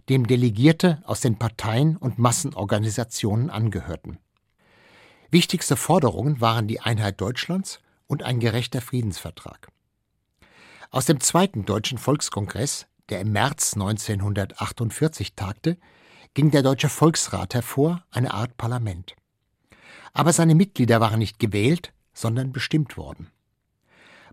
[0.10, 4.20] dem Delegierte aus den Parteien und Massenorganisationen angehörten.
[5.32, 9.70] Wichtigste Forderungen waren die Einheit Deutschlands und ein gerechter Friedensvertrag.
[10.92, 15.78] Aus dem Zweiten Deutschen Volkskongress, der im März 1948 tagte,
[16.36, 19.16] ging der Deutsche Volksrat hervor, eine Art Parlament.
[20.14, 23.30] Aber seine Mitglieder waren nicht gewählt, sondern bestimmt worden.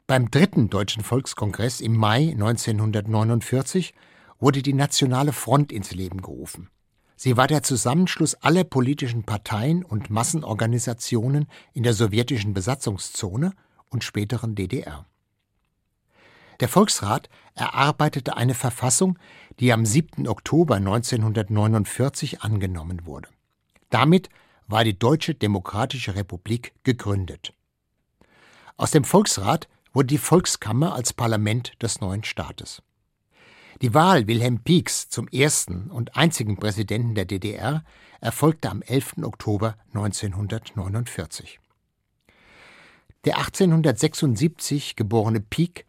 [0.06, 3.94] Beim Dritten Deutschen Volkskongress im Mai 1949
[4.38, 6.68] wurde die Nationale Front ins Leben gerufen.
[7.16, 13.52] Sie war der Zusammenschluss aller politischen Parteien und Massenorganisationen in der sowjetischen Besatzungszone
[13.88, 15.06] und späteren DDR.
[16.60, 19.18] Der Volksrat erarbeitete eine Verfassung,
[19.60, 20.28] die am 7.
[20.28, 23.28] Oktober 1949 angenommen wurde.
[23.90, 24.28] Damit
[24.66, 27.52] war die Deutsche Demokratische Republik gegründet.
[28.76, 32.82] Aus dem Volksrat wurde die Volkskammer als Parlament des neuen Staates.
[33.82, 37.84] Die Wahl Wilhelm Pieks zum ersten und einzigen Präsidenten der DDR
[38.20, 39.16] erfolgte am 11.
[39.22, 41.60] Oktober 1949.
[43.24, 45.86] Der 1876 geborene Pieck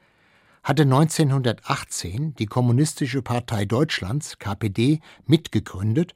[0.63, 6.15] hatte 1918 die Kommunistische Partei Deutschlands KPD mitgegründet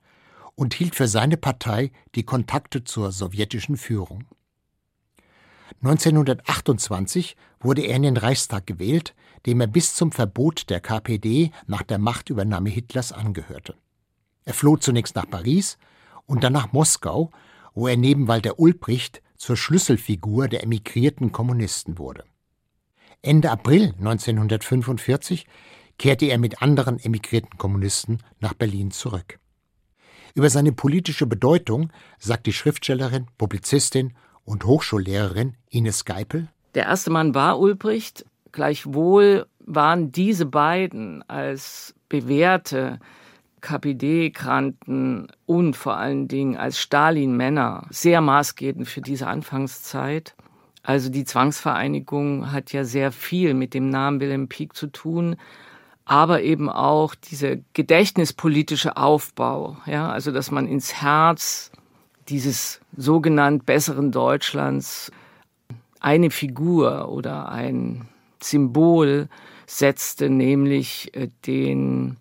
[0.59, 4.25] und hielt für seine Partei die Kontakte zur sowjetischen Führung.
[5.81, 11.83] 1928 wurde er in den Reichstag gewählt, dem er bis zum Verbot der KPD nach
[11.83, 13.75] der Machtübernahme Hitlers angehörte.
[14.43, 15.77] Er floh zunächst nach Paris
[16.25, 17.31] und dann nach Moskau,
[17.73, 22.25] wo er neben Walter Ulbricht zur Schlüsselfigur der emigrierten Kommunisten wurde.
[23.21, 25.47] Ende April 1945
[25.97, 29.39] kehrte er mit anderen emigrierten Kommunisten nach Berlin zurück.
[30.35, 34.13] Über seine politische Bedeutung sagt die Schriftstellerin, Publizistin
[34.45, 36.47] und Hochschullehrerin Ines Geipel.
[36.75, 42.99] Der erste Mann war Ulbricht, gleichwohl waren diese beiden als bewährte
[43.61, 50.35] KPD-Kranten und vor allen Dingen als Stalin-Männer sehr maßgebend für diese Anfangszeit.
[50.81, 55.35] Also die Zwangsvereinigung hat ja sehr viel mit dem Namen Wilhelm Pieck zu tun,
[56.09, 61.71] aber eben auch dieser gedächtnispolitische Aufbau, ja, also dass man ins Herz
[62.29, 65.11] dieses sogenannt besseren Deutschlands
[65.99, 68.07] eine Figur oder ein
[68.41, 69.29] Symbol
[69.67, 72.17] setzte, nämlich äh, den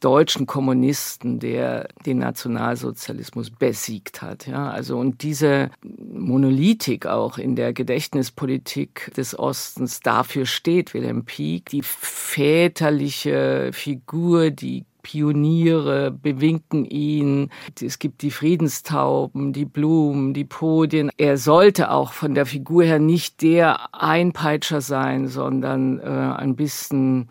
[0.00, 4.46] deutschen Kommunisten, der den Nationalsozialismus besiegt hat.
[4.46, 11.70] Ja, also und diese Monolithik auch in der Gedächtnispolitik des Ostens, dafür steht Wilhelm Pieck,
[11.70, 17.50] die väterliche Figur, die Pioniere bewinken ihn.
[17.80, 21.12] Es gibt die Friedenstauben, die Blumen, die Podien.
[21.16, 27.28] Er sollte auch von der Figur her nicht der Einpeitscher sein, sondern äh, ein bisschen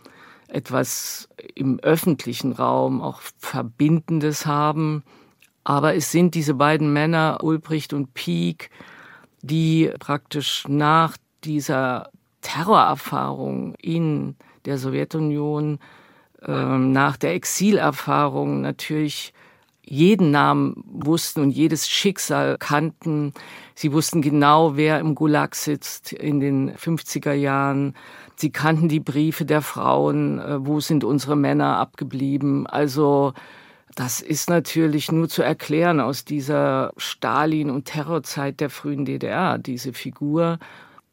[0.55, 5.03] etwas im öffentlichen Raum auch Verbindendes haben.
[5.63, 8.69] Aber es sind diese beiden Männer, Ulbricht und Pieck,
[9.41, 12.09] die praktisch nach dieser
[12.41, 15.79] Terrorerfahrung in der Sowjetunion,
[16.41, 19.33] äh, nach der Exilerfahrung natürlich
[19.83, 23.33] jeden Namen wussten und jedes Schicksal kannten.
[23.75, 27.93] Sie wussten genau, wer im Gulag sitzt in den 50er Jahren.
[28.35, 32.67] Sie kannten die Briefe der Frauen, äh, wo sind unsere Männer abgeblieben.
[32.67, 33.33] Also
[33.95, 39.93] das ist natürlich nur zu erklären aus dieser Stalin- und Terrorzeit der frühen DDR, diese
[39.93, 40.59] Figur.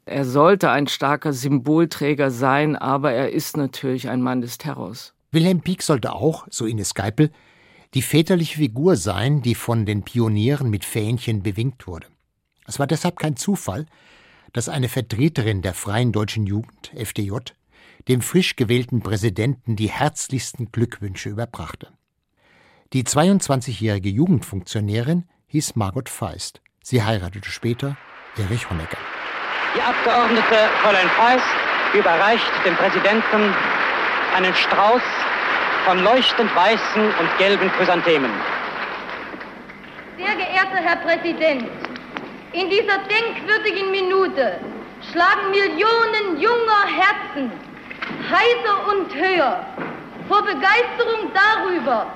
[0.05, 5.15] Er sollte ein starker Symbolträger sein, aber er ist natürlich ein Mann des Terrors.
[5.31, 7.31] Wilhelm Pieck sollte auch, so Ines Geipel,
[7.95, 12.09] die väterliche Figur sein, die von den Pionieren mit Fähnchen bewinkt wurde.
[12.67, 13.87] Es war deshalb kein Zufall,
[14.53, 17.37] dass eine Vertreterin der Freien Deutschen Jugend, FDJ,
[18.09, 21.89] dem frisch gewählten Präsidenten die herzlichsten Glückwünsche überbrachte.
[22.93, 26.61] Die 22-jährige Jugendfunktionärin hieß Margot Feist.
[26.83, 27.97] Sie heiratete später
[28.37, 28.99] Erich Honecker.
[29.75, 31.47] Die Abgeordnete Fräulein Feist
[31.95, 33.55] überreicht dem Präsidenten
[34.37, 35.03] einen Strauß
[35.87, 38.31] von leuchtend weißen und gelben Chrysanthemen.
[40.17, 41.65] Sehr geehrter Herr Präsident,
[42.53, 44.59] in dieser denkwürdigen Minute
[45.11, 47.51] schlagen Millionen junger Herzen
[48.31, 49.65] heiser und höher
[50.29, 52.07] vor Begeisterung darüber,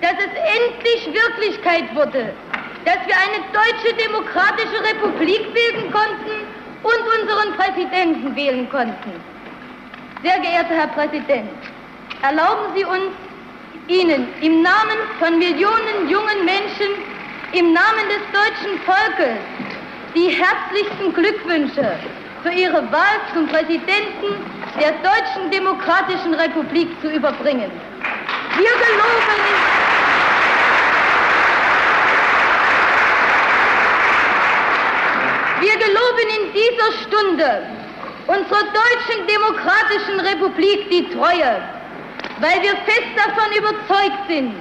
[0.00, 2.32] dass es endlich Wirklichkeit wurde,
[2.84, 6.46] dass wir eine deutsche demokratische Republik bilden konnten
[6.82, 9.12] und unseren Präsidenten wählen konnten.
[10.22, 11.50] Sehr geehrter Herr Präsident,
[12.22, 13.12] erlauben Sie uns,
[13.88, 16.90] Ihnen im Namen von Millionen jungen Menschen,
[17.52, 19.38] im Namen des deutschen Volkes,
[20.14, 21.98] die herzlichsten Glückwünsche
[22.42, 24.44] für Ihre Wahl zum Präsidenten
[24.78, 27.70] der Deutschen Demokratischen Republik zu überbringen.
[28.56, 29.40] Wir geloben
[35.60, 37.66] Wir geloben in dieser Stunde
[38.26, 41.60] unserer Deutschen Demokratischen Republik die Treue,
[42.40, 44.54] weil wir fest davon überzeugt sind,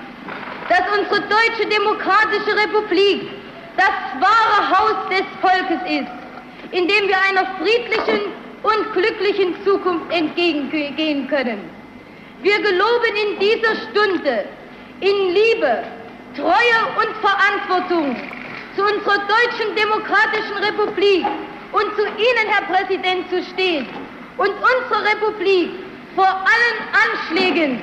[0.68, 3.39] dass unsere Deutsche Demokratische Republik
[3.80, 6.12] das wahre Haus des Volkes ist,
[6.72, 11.62] in dem wir einer friedlichen und glücklichen Zukunft entgegengehen können.
[12.42, 14.46] Wir geloben in dieser Stunde
[15.00, 15.84] in Liebe,
[16.36, 18.16] Treue und Verantwortung
[18.76, 21.26] zu unserer deutschen demokratischen Republik
[21.72, 23.88] und zu Ihnen, Herr Präsident, zu stehen
[24.38, 25.72] und unsere Republik
[26.16, 27.80] vor allen Anschlägen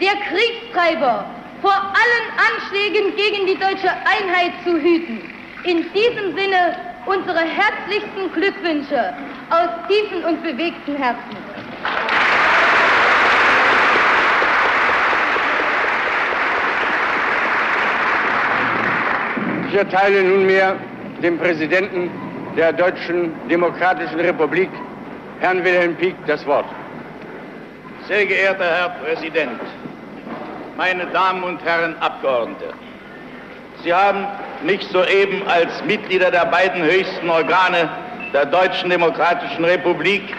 [0.00, 1.24] der Kriegstreiber,
[1.60, 5.20] vor allen Anschlägen gegen die deutsche Einheit zu hüten.
[5.64, 9.14] In diesem Sinne unsere herzlichsten Glückwünsche
[9.50, 11.36] aus tiefen und bewegten Herzen.
[19.68, 20.76] Ich erteile nunmehr
[21.22, 22.10] dem Präsidenten
[22.56, 24.70] der Deutschen Demokratischen Republik,
[25.38, 26.66] Herrn Wilhelm Pieck, das Wort.
[28.08, 29.60] Sehr geehrter Herr Präsident,
[30.80, 32.72] meine Damen und Herren Abgeordnete,
[33.84, 34.26] Sie haben
[34.62, 37.86] mich soeben als Mitglieder der beiden höchsten Organe
[38.32, 40.34] der Deutschen Demokratischen Republik,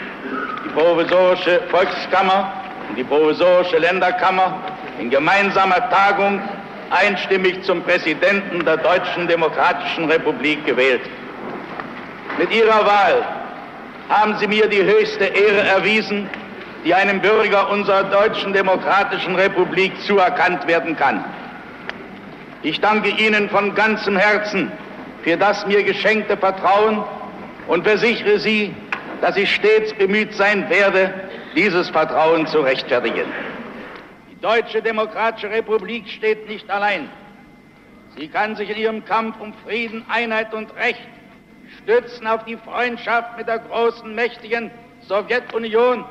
[0.66, 2.52] die Provisorische Volkskammer
[2.90, 4.56] und die Provisorische Länderkammer
[5.00, 6.42] in gemeinsamer Tagung
[6.90, 11.02] einstimmig zum Präsidenten der Deutschen Demokratischen Republik gewählt.
[12.40, 13.24] Mit Ihrer Wahl
[14.10, 16.28] haben Sie mir die höchste Ehre erwiesen,
[16.84, 21.24] die einem Bürger unserer Deutschen Demokratischen Republik zuerkannt werden kann.
[22.64, 24.72] Ich danke Ihnen von ganzem Herzen
[25.24, 27.04] für das mir geschenkte Vertrauen
[27.68, 28.74] und versichere Sie,
[29.22, 31.14] dass ich stets bemüht sein werde,
[31.56, 33.26] dieses Vertrauen zu rechtfertigen.
[34.32, 37.10] Die Deutsche Demokratische Republik steht nicht allein.
[38.18, 41.08] Sie kann sich in ihrem Kampf um Frieden, Einheit und Recht
[41.84, 44.72] stützen auf die Freundschaft mit der großen, mächtigen
[45.08, 46.06] Sowjetunion,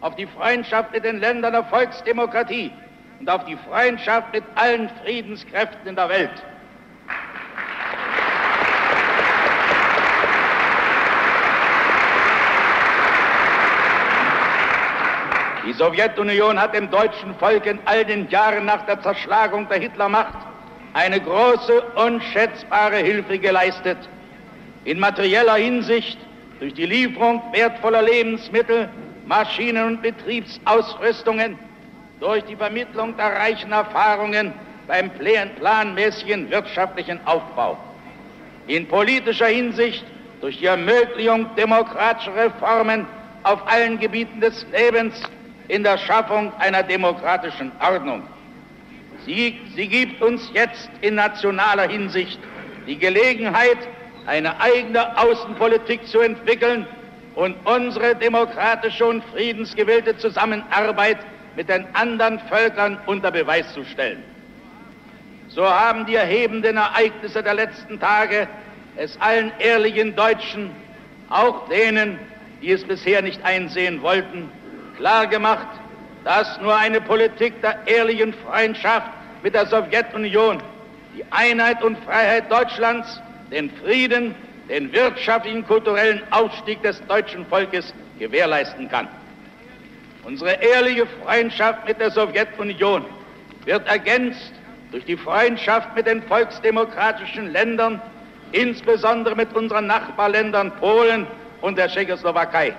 [0.00, 2.72] auf die Freundschaft mit den Ländern der Volksdemokratie
[3.20, 6.42] und auf die Freundschaft mit allen Friedenskräften in der Welt.
[15.66, 20.38] Die Sowjetunion hat dem deutschen Volk in all den Jahren nach der Zerschlagung der Hitlermacht
[20.94, 23.98] eine große, unschätzbare Hilfe geleistet.
[24.84, 26.18] In materieller Hinsicht
[26.58, 28.88] durch die Lieferung wertvoller Lebensmittel,
[29.30, 31.56] Maschinen und Betriebsausrüstungen,
[32.18, 34.52] durch die Vermittlung der reichen Erfahrungen
[34.88, 37.78] beim planmäßigen wirtschaftlichen Aufbau.
[38.66, 40.04] In politischer Hinsicht
[40.40, 43.06] durch die Ermöglichung demokratischer Reformen
[43.44, 45.22] auf allen Gebieten des Lebens
[45.68, 48.24] in der Schaffung einer demokratischen Ordnung.
[49.24, 52.40] Sie, sie gibt uns jetzt in nationaler Hinsicht
[52.88, 53.78] die Gelegenheit,
[54.26, 56.84] eine eigene Außenpolitik zu entwickeln
[57.40, 61.16] und unsere demokratische und friedensgewillte Zusammenarbeit
[61.56, 64.22] mit den anderen Völkern unter Beweis zu stellen.
[65.48, 68.46] So haben die erhebenden Ereignisse der letzten Tage
[68.96, 70.70] es allen ehrlichen Deutschen,
[71.30, 72.18] auch denen,
[72.60, 74.50] die es bisher nicht einsehen wollten,
[74.98, 75.80] klargemacht,
[76.24, 79.10] dass nur eine Politik der ehrlichen Freundschaft
[79.42, 80.62] mit der Sowjetunion
[81.16, 83.18] die Einheit und Freiheit Deutschlands,
[83.50, 84.34] den Frieden,
[84.70, 89.08] den wirtschaftlichen, kulturellen Aufstieg des deutschen Volkes gewährleisten kann.
[90.22, 93.04] Unsere ehrliche Freundschaft mit der Sowjetunion
[93.64, 94.52] wird ergänzt
[94.92, 98.00] durch die Freundschaft mit den volksdemokratischen Ländern,
[98.52, 101.26] insbesondere mit unseren Nachbarländern Polen
[101.62, 102.74] und der Tschechoslowakei.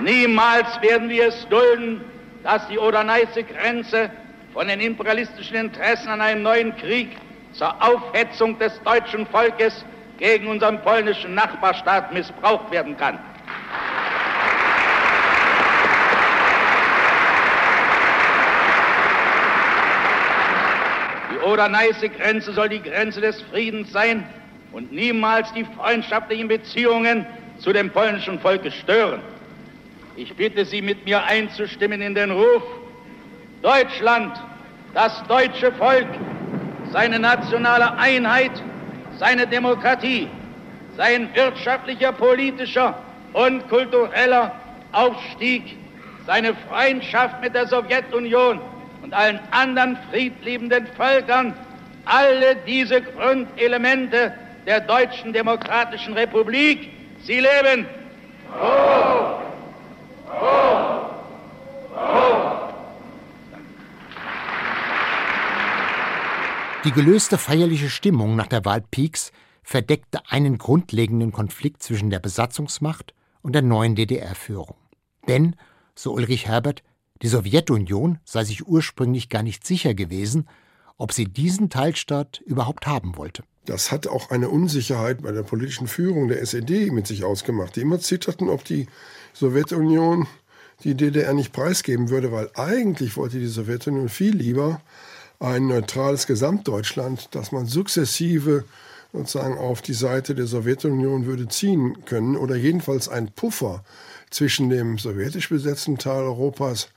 [0.00, 2.00] Niemals werden wir es dulden,
[2.42, 4.10] dass die Oder-Neiße Grenze
[4.52, 7.16] von den imperialistischen Interessen an einem neuen Krieg
[7.52, 9.84] zur Aufhetzung des deutschen Volkes
[10.18, 13.18] gegen unseren polnischen Nachbarstaat missbraucht werden kann.
[21.32, 24.28] Die Oder-Neiße-Grenze soll die Grenze des Friedens sein
[24.72, 27.26] und niemals die freundschaftlichen Beziehungen
[27.58, 29.22] zu dem polnischen Volke stören.
[30.22, 32.62] Ich bitte Sie, mit mir einzustimmen in den Ruf,
[33.62, 34.38] Deutschland,
[34.92, 36.06] das deutsche Volk,
[36.92, 38.50] seine nationale Einheit,
[39.18, 40.28] seine Demokratie,
[40.98, 42.98] sein wirtschaftlicher, politischer
[43.32, 44.54] und kultureller
[44.92, 45.62] Aufstieg,
[46.26, 48.60] seine Freundschaft mit der Sowjetunion
[49.02, 51.54] und allen anderen friedliebenden Völkern,
[52.04, 54.34] alle diese Grundelemente
[54.66, 56.90] der Deutschen Demokratischen Republik,
[57.22, 57.86] sie leben.
[58.62, 59.49] Oh!
[66.84, 73.12] Die gelöste feierliche Stimmung nach der Wahl Pieks verdeckte einen grundlegenden Konflikt zwischen der Besatzungsmacht
[73.42, 74.76] und der neuen DDR-Führung.
[75.28, 75.56] Denn,
[75.94, 76.82] so Ulrich Herbert,
[77.20, 80.48] die Sowjetunion sei sich ursprünglich gar nicht sicher gewesen,
[81.00, 83.42] ob sie diesen Teilstaat überhaupt haben wollte.
[83.64, 87.80] Das hat auch eine Unsicherheit bei der politischen Führung der SED mit sich ausgemacht, die
[87.80, 88.86] immer zitterten, ob die
[89.32, 90.26] Sowjetunion
[90.84, 94.82] die DDR nicht preisgeben würde, weil eigentlich wollte die Sowjetunion viel lieber
[95.38, 98.64] ein neutrales Gesamtdeutschland, das man sukzessive
[99.12, 103.84] sozusagen auf die Seite der Sowjetunion würde ziehen können oder jedenfalls ein Puffer
[104.28, 106.90] zwischen dem sowjetisch besetzten Teil Europas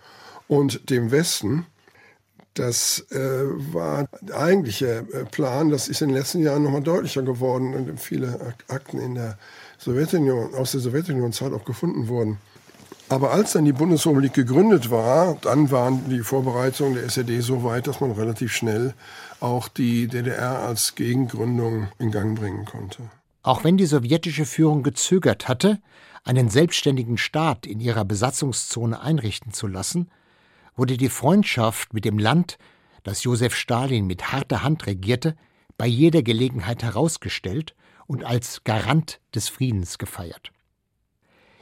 [0.47, 1.65] und dem Westen.
[2.53, 3.17] Das äh,
[3.73, 5.69] war der eigentliche äh, Plan.
[5.69, 9.37] Das ist in den letzten Jahren nochmal deutlicher geworden und viele Akten in der
[9.79, 12.37] Sowjetunion, aus der Sowjetunion-Zeit auch gefunden wurden.
[13.09, 17.87] Aber als dann die Bundesrepublik gegründet war, dann waren die Vorbereitungen der SED so weit,
[17.87, 18.93] dass man relativ schnell
[19.39, 23.03] auch die DDR als Gegengründung in Gang bringen konnte.
[23.41, 25.79] Auch wenn die sowjetische Führung gezögert hatte,
[26.23, 30.09] einen selbstständigen Staat in ihrer Besatzungszone einrichten zu lassen,
[30.75, 32.57] wurde die Freundschaft mit dem Land,
[33.03, 35.35] das Josef Stalin mit harter Hand regierte,
[35.77, 40.51] bei jeder Gelegenheit herausgestellt und als Garant des Friedens gefeiert.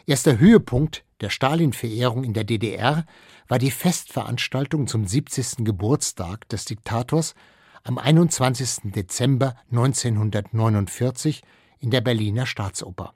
[0.06, 3.06] Erster Höhepunkt der Stalin-Verehrung in der DDR
[3.48, 5.64] war die Festveranstaltung zum 70.
[5.64, 7.36] Geburtstag des Diktators
[7.84, 8.92] am 21.
[8.92, 11.44] Dezember 1949
[11.80, 13.14] in der Berliner Staatsoper.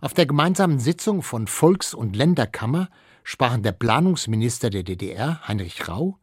[0.00, 2.88] Auf der gemeinsamen Sitzung von Volks- und Länderkammer
[3.30, 6.16] sprachen der Planungsminister der DDR, Heinrich Rau,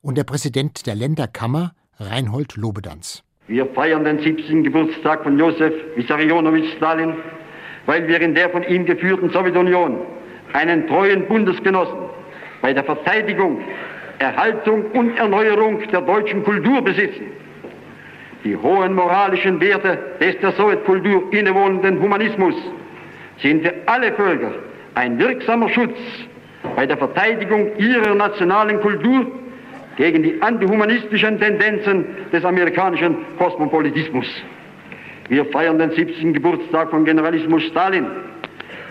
[0.00, 3.22] und der Präsident der Länderkammer, Reinhold Lobedanz.
[3.48, 4.64] Wir feiern den 70.
[4.64, 7.16] Geburtstag von Josef Wissarionowitsch Stalin,
[7.84, 9.98] weil wir in der von ihm geführten Sowjetunion
[10.54, 11.98] einen treuen Bundesgenossen
[12.62, 13.60] bei der Verteidigung,
[14.18, 17.26] Erhaltung und Erneuerung der deutschen Kultur besitzen.
[18.42, 22.54] Die hohen moralischen Werte des der Sowjetkultur innewohnenden Humanismus
[23.42, 24.52] sind für alle Völker
[24.94, 25.98] ein wirksamer Schutz
[26.74, 29.26] bei der Verteidigung ihrer nationalen Kultur
[29.96, 34.26] gegen die antihumanistischen Tendenzen des amerikanischen Kosmopolitismus.
[35.28, 36.34] Wir feiern den 70.
[36.34, 38.06] Geburtstag von Generalismus Stalin,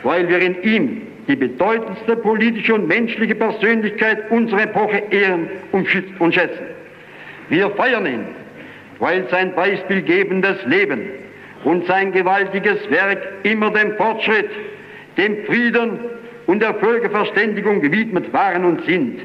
[0.04, 6.66] weil wir in ihm die bedeutendste politische und menschliche Persönlichkeit unserer Epoche ehren und schätzen.
[7.50, 8.26] Wir feiern ihn,
[9.00, 11.02] weil sein beispielgebendes Leben
[11.64, 14.50] und sein gewaltiges Werk immer dem Fortschritt,
[15.18, 16.00] dem Frieden
[16.48, 19.22] und der Völkerverständigung gewidmet waren und sind.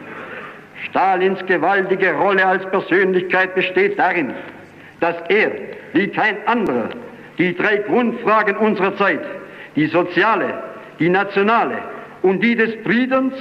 [0.88, 4.32] Stalins gewaltige Rolle als Persönlichkeit besteht darin,
[5.00, 5.50] dass er,
[5.92, 6.90] wie kein anderer,
[7.38, 9.20] die drei Grundfragen unserer Zeit,
[9.76, 10.54] die soziale,
[10.98, 11.78] die nationale
[12.22, 13.34] und die des Friedens,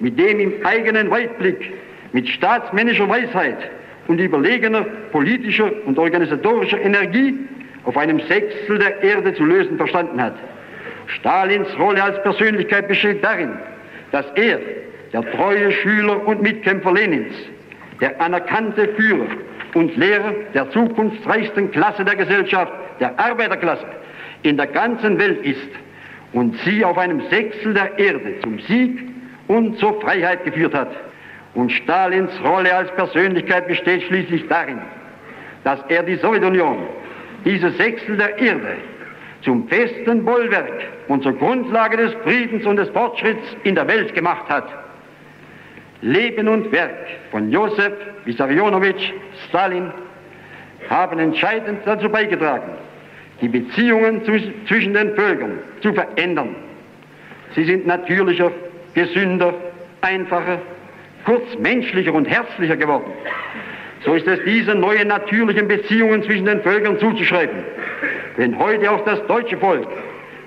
[0.00, 1.72] mit dem im eigenen Weitblick,
[2.12, 3.70] mit staatsmännischer Weisheit
[4.08, 7.34] und überlegener politischer und organisatorischer Energie
[7.84, 10.34] auf einem Sechstel der Erde zu lösen verstanden hat.
[11.06, 13.52] Stalins Rolle als Persönlichkeit besteht darin,
[14.12, 14.60] dass er
[15.12, 17.34] der treue Schüler und Mitkämpfer Lenins,
[18.00, 19.26] der anerkannte Führer
[19.74, 23.86] und Lehrer der zukunftsreichsten Klasse der Gesellschaft, der Arbeiterklasse,
[24.42, 25.70] in der ganzen Welt ist
[26.32, 29.08] und sie auf einem Sechstel der Erde zum Sieg
[29.46, 30.90] und zur Freiheit geführt hat.
[31.54, 34.80] Und Stalins Rolle als Persönlichkeit besteht schließlich darin,
[35.62, 36.78] dass er die Sowjetunion,
[37.44, 38.76] diese Sechstel der Erde,
[39.42, 44.48] zum festen Bollwerk und zur Grundlage des Friedens und des Fortschritts in der Welt gemacht
[44.48, 44.68] hat.
[46.00, 47.92] Leben und Werk von Josef
[48.24, 49.12] Wissarionowitsch
[49.48, 49.90] Stalin
[50.90, 52.72] haben entscheidend dazu beigetragen,
[53.40, 54.22] die Beziehungen
[54.66, 56.54] zwischen den Völkern zu verändern.
[57.54, 58.50] Sie sind natürlicher,
[58.94, 59.54] gesünder,
[60.02, 60.60] einfacher,
[61.24, 63.10] kurz menschlicher und herzlicher geworden.
[64.04, 67.64] So ist es diesen neuen natürlichen Beziehungen zwischen den Völkern zuzuschreiben.
[68.36, 69.88] Wenn heute auch das deutsche Volk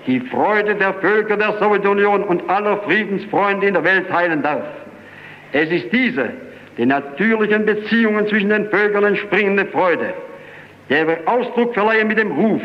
[0.08, 4.64] die Freude der Völker der Sowjetunion und aller Friedensfreunde in der Welt teilen darf.
[5.52, 6.30] Es ist diese,
[6.78, 10.14] den natürlichen Beziehungen zwischen den Völkern entspringende Freude,
[10.90, 12.62] der wir Ausdruck verleihen mit dem Ruf,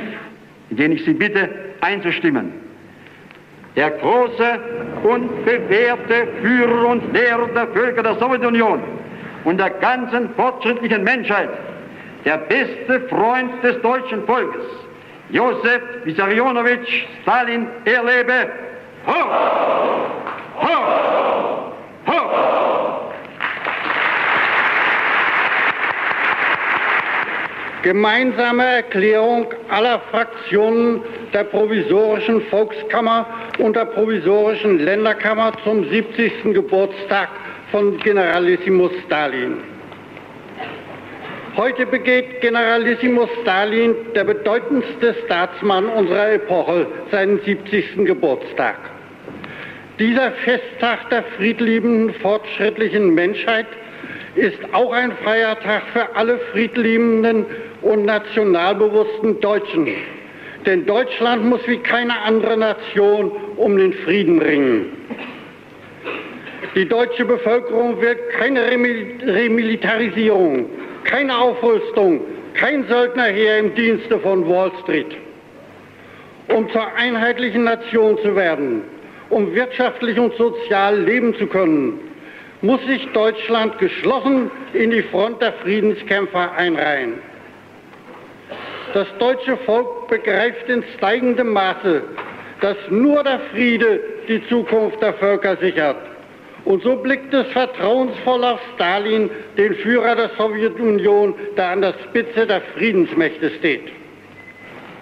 [0.70, 1.48] in den ich Sie bitte
[1.80, 2.52] einzustimmen.
[3.74, 4.60] Der große
[5.02, 8.80] und bewährte Führer und Lehrer der Völker der Sowjetunion
[9.44, 11.48] und der ganzen fortschrittlichen Menschheit,
[12.24, 14.62] der beste Freund des deutschen Volkes,
[15.32, 18.52] Josef Wissarionowitsch Stalin, er lebe.
[19.06, 19.20] Ho!
[20.60, 21.74] Ho!
[22.06, 22.20] Ho!
[27.82, 31.00] Gemeinsame Erklärung aller Fraktionen
[31.32, 33.26] der provisorischen Volkskammer
[33.58, 36.52] und der provisorischen Länderkammer zum 70.
[36.52, 37.28] Geburtstag
[37.70, 39.71] von Generalissimus Stalin.
[41.54, 48.06] Heute begeht Generalissimus Stalin, der bedeutendste Staatsmann unserer Epoche, seinen 70.
[48.06, 48.78] Geburtstag.
[49.98, 53.66] Dieser Festtag der friedliebenden, fortschrittlichen Menschheit
[54.34, 57.44] ist auch ein freier Tag für alle friedliebenden
[57.82, 59.88] und nationalbewussten Deutschen.
[60.64, 64.86] Denn Deutschland muss wie keine andere Nation um den Frieden ringen.
[66.74, 70.70] Die deutsche Bevölkerung will keine Remilitarisierung,
[71.04, 72.20] keine Aufrüstung,
[72.54, 75.16] kein Söldnerheer im Dienste von Wall Street.
[76.48, 78.82] Um zur einheitlichen Nation zu werden,
[79.30, 81.98] um wirtschaftlich und sozial leben zu können,
[82.60, 87.14] muss sich Deutschland geschlossen in die Front der Friedenskämpfer einreihen.
[88.94, 92.02] Das deutsche Volk begreift in steigendem Maße,
[92.60, 95.96] dass nur der Friede die Zukunft der Völker sichert.
[96.64, 102.46] Und so blickt es vertrauensvoll auf Stalin, den Führer der Sowjetunion, der an der Spitze
[102.46, 103.90] der Friedensmächte steht.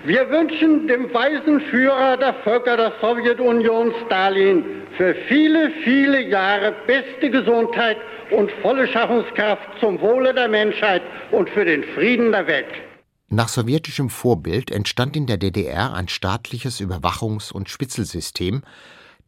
[0.05, 4.65] Wir wünschen dem weisen Führer der Völker der Sowjetunion, Stalin,
[4.97, 7.99] für viele, viele Jahre beste Gesundheit
[8.31, 12.67] und volle Schaffungskraft zum Wohle der Menschheit und für den Frieden der Welt.
[13.29, 18.63] Nach sowjetischem Vorbild entstand in der DDR ein staatliches Überwachungs- und Spitzelsystem,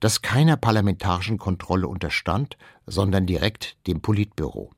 [0.03, 4.71] das keiner parlamentarischen Kontrolle unterstand, sondern direkt dem Politbüro.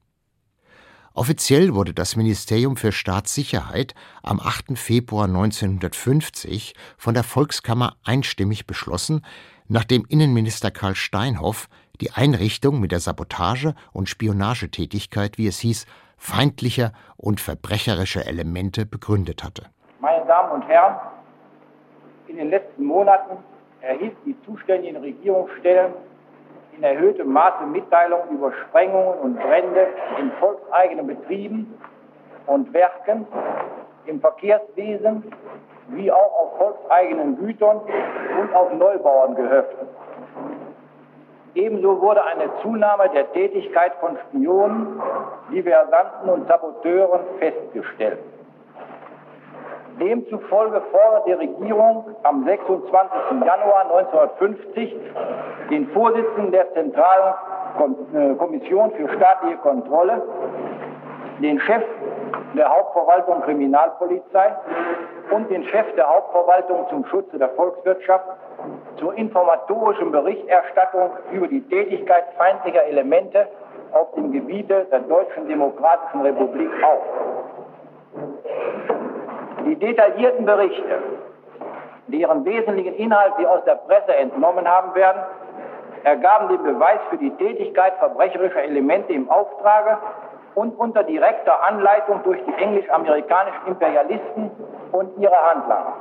[1.15, 4.77] Offiziell wurde das Ministerium für Staatssicherheit am 8.
[4.77, 9.25] Februar 1950 von der Volkskammer einstimmig beschlossen,
[9.67, 11.71] nachdem Innenminister Karl Steinhoff
[12.03, 15.87] die Einrichtung mit der Sabotage- und Spionagetätigkeit, wie es hieß,
[16.19, 19.71] feindlicher und verbrecherischer Elemente begründet hatte.
[20.01, 20.97] Meine Damen und Herren,
[22.29, 23.39] in den letzten Monaten
[23.85, 25.93] erhielt die zuständigen Regierungsstellen
[26.77, 31.79] in erhöhtem Maße Mitteilungen über Sprengungen und Brände in volkseigenen Betrieben
[32.47, 33.27] und Werken,
[34.07, 35.33] im Verkehrswesen
[35.89, 37.81] wie auch auf volkseigenen Gütern
[38.41, 39.89] und auf Neubauerngehöften.
[41.55, 45.01] Ebenso wurde eine Zunahme der Tätigkeit von Spionen,
[45.53, 48.19] Diversanten und Saboteuren festgestellt.
[50.01, 52.93] Demzufolge fordert die Regierung am 26.
[53.31, 54.97] Januar 1950
[55.71, 57.35] den Vorsitzenden der Zentralen
[58.15, 60.23] äh, Kommission für staatliche Kontrolle,
[61.41, 61.83] den Chef
[62.55, 64.55] der Hauptverwaltung Kriminalpolizei
[65.31, 68.27] und den Chef der Hauptverwaltung zum Schutze der Volkswirtschaft
[68.97, 73.49] zur informatorischen Berichterstattung über die Tätigkeit feindlicher Elemente
[73.93, 77.03] auf dem Gebiete der Deutschen Demokratischen Republik auf.
[79.65, 81.03] Die detaillierten Berichte,
[82.09, 85.23] deren wesentlichen Inhalt wir aus der Presse entnommen haben werden,
[86.05, 89.99] ergaben den Beweis für die Tätigkeit verbrecherischer Elemente im Auftrage
[90.55, 94.51] und unter direkter Anleitung durch die englisch-amerikanischen Imperialisten
[94.93, 95.95] und ihre Handlanger.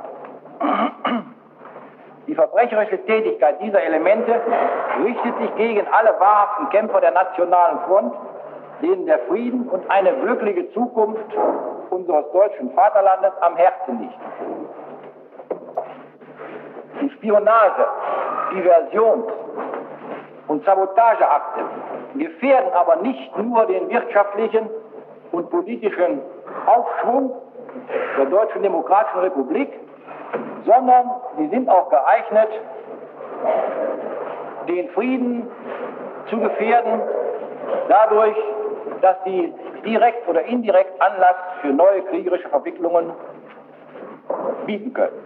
[2.26, 4.40] Die verbrecherische Tätigkeit dieser Elemente
[5.02, 8.14] richtet sich gegen alle wahrhaften Kämpfer der Nationalen Front,
[8.82, 11.34] denen der Frieden und eine glückliche Zukunft
[11.90, 14.18] unseres deutschen Vaterlandes am Herzen liegt.
[17.00, 17.86] Die Spionage,
[18.52, 19.32] Diversions-
[20.48, 21.60] und Sabotageakte
[22.14, 24.68] gefährden aber nicht nur den wirtschaftlichen
[25.32, 26.20] und politischen
[26.66, 27.32] Aufschwung
[28.18, 29.72] der Deutschen Demokratischen Republik,
[30.64, 32.48] sondern sie sind auch geeignet,
[34.68, 35.50] den Frieden
[36.30, 37.02] zu gefährden,
[37.88, 38.36] dadurch,
[39.00, 39.52] dass sie
[39.84, 43.12] direkt oder indirekt Anlass für neue kriegerische Verwicklungen
[44.66, 45.20] bieten können.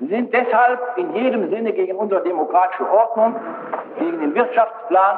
[0.00, 3.36] Sie sind deshalb in jedem Sinne gegen unsere demokratische Ordnung,
[3.98, 5.16] gegen den Wirtschaftsplan,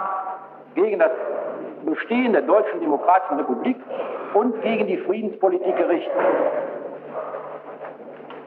[0.74, 1.10] gegen das
[1.84, 3.76] Bestehen der Deutschen Demokratischen Republik
[4.34, 6.12] und gegen die Friedenspolitik gerichtet.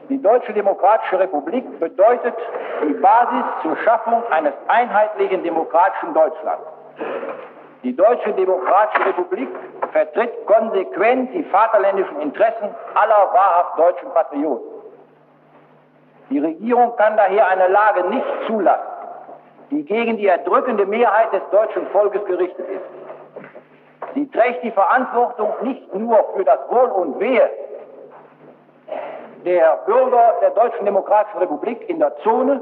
[0.08, 2.34] Die Deutsche Demokratische Republik bedeutet
[2.82, 6.64] die Basis zur Schaffung eines einheitlichen demokratischen Deutschlands.
[7.82, 9.48] Die Deutsche Demokratische Republik
[9.92, 14.68] vertritt konsequent die vaterländischen Interessen aller wahrhaft deutschen Patrioten.
[16.28, 18.86] Die Regierung kann daher eine Lage nicht zulassen,
[19.70, 24.14] die gegen die erdrückende Mehrheit des deutschen Volkes gerichtet ist.
[24.14, 27.48] Sie trägt die Verantwortung nicht nur für das Wohl und Wehe
[29.44, 32.60] der Bürger der Deutschen Demokratischen Republik in der Zone,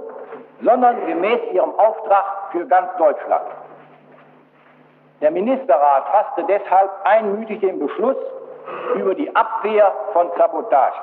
[0.62, 3.46] sondern gemäß ihrem Auftrag für ganz Deutschland.
[5.20, 8.16] Der Ministerrat fasste deshalb einmütig den Beschluss
[8.94, 10.96] über die Abwehr von Sabotage.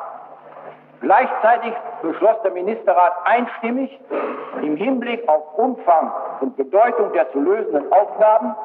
[1.02, 4.00] Gleichzeitig beschloss der Ministerrat einstimmig
[4.62, 8.56] im Hinblick auf Umfang und Bedeutung der zu lösenden Aufgaben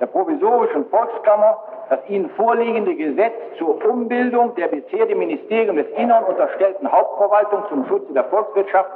[0.00, 6.24] der provisorischen Volkskammer das Ihnen vorliegende Gesetz zur Umbildung der bisher dem Ministerium des Innern
[6.24, 8.90] unterstellten Hauptverwaltung zum Schutze der Volkswirtschaft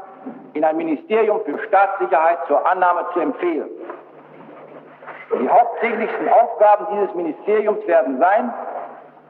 [0.53, 3.69] in ein Ministerium für Staatssicherheit zur Annahme zu empfehlen.
[5.33, 8.53] Die hauptsächlichsten Aufgaben dieses Ministeriums werden sein,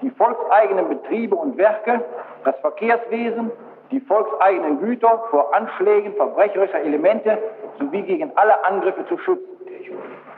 [0.03, 2.03] die volkseigenen Betriebe und Werke,
[2.45, 3.51] das Verkehrswesen,
[3.90, 7.38] die volkseigenen Güter vor Anschlägen verbrecherischer Elemente
[7.78, 9.49] sowie gegen alle Angriffe zu schützen.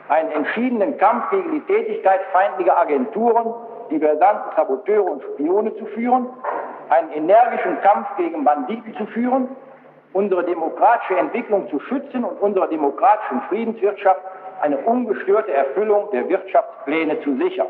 [0.09, 3.55] Einen entschiedenen Kampf gegen die Tätigkeit feindlicher Agenturen,
[3.91, 6.29] Diversanten, Saboteure und Spione zu führen,
[6.91, 9.49] einen energischen Kampf gegen Banditen zu führen,
[10.13, 14.21] unsere demokratische Entwicklung zu schützen und unserer demokratischen Friedenswirtschaft
[14.61, 17.69] eine ungestörte Erfüllung der Wirtschaftspläne zu sichern.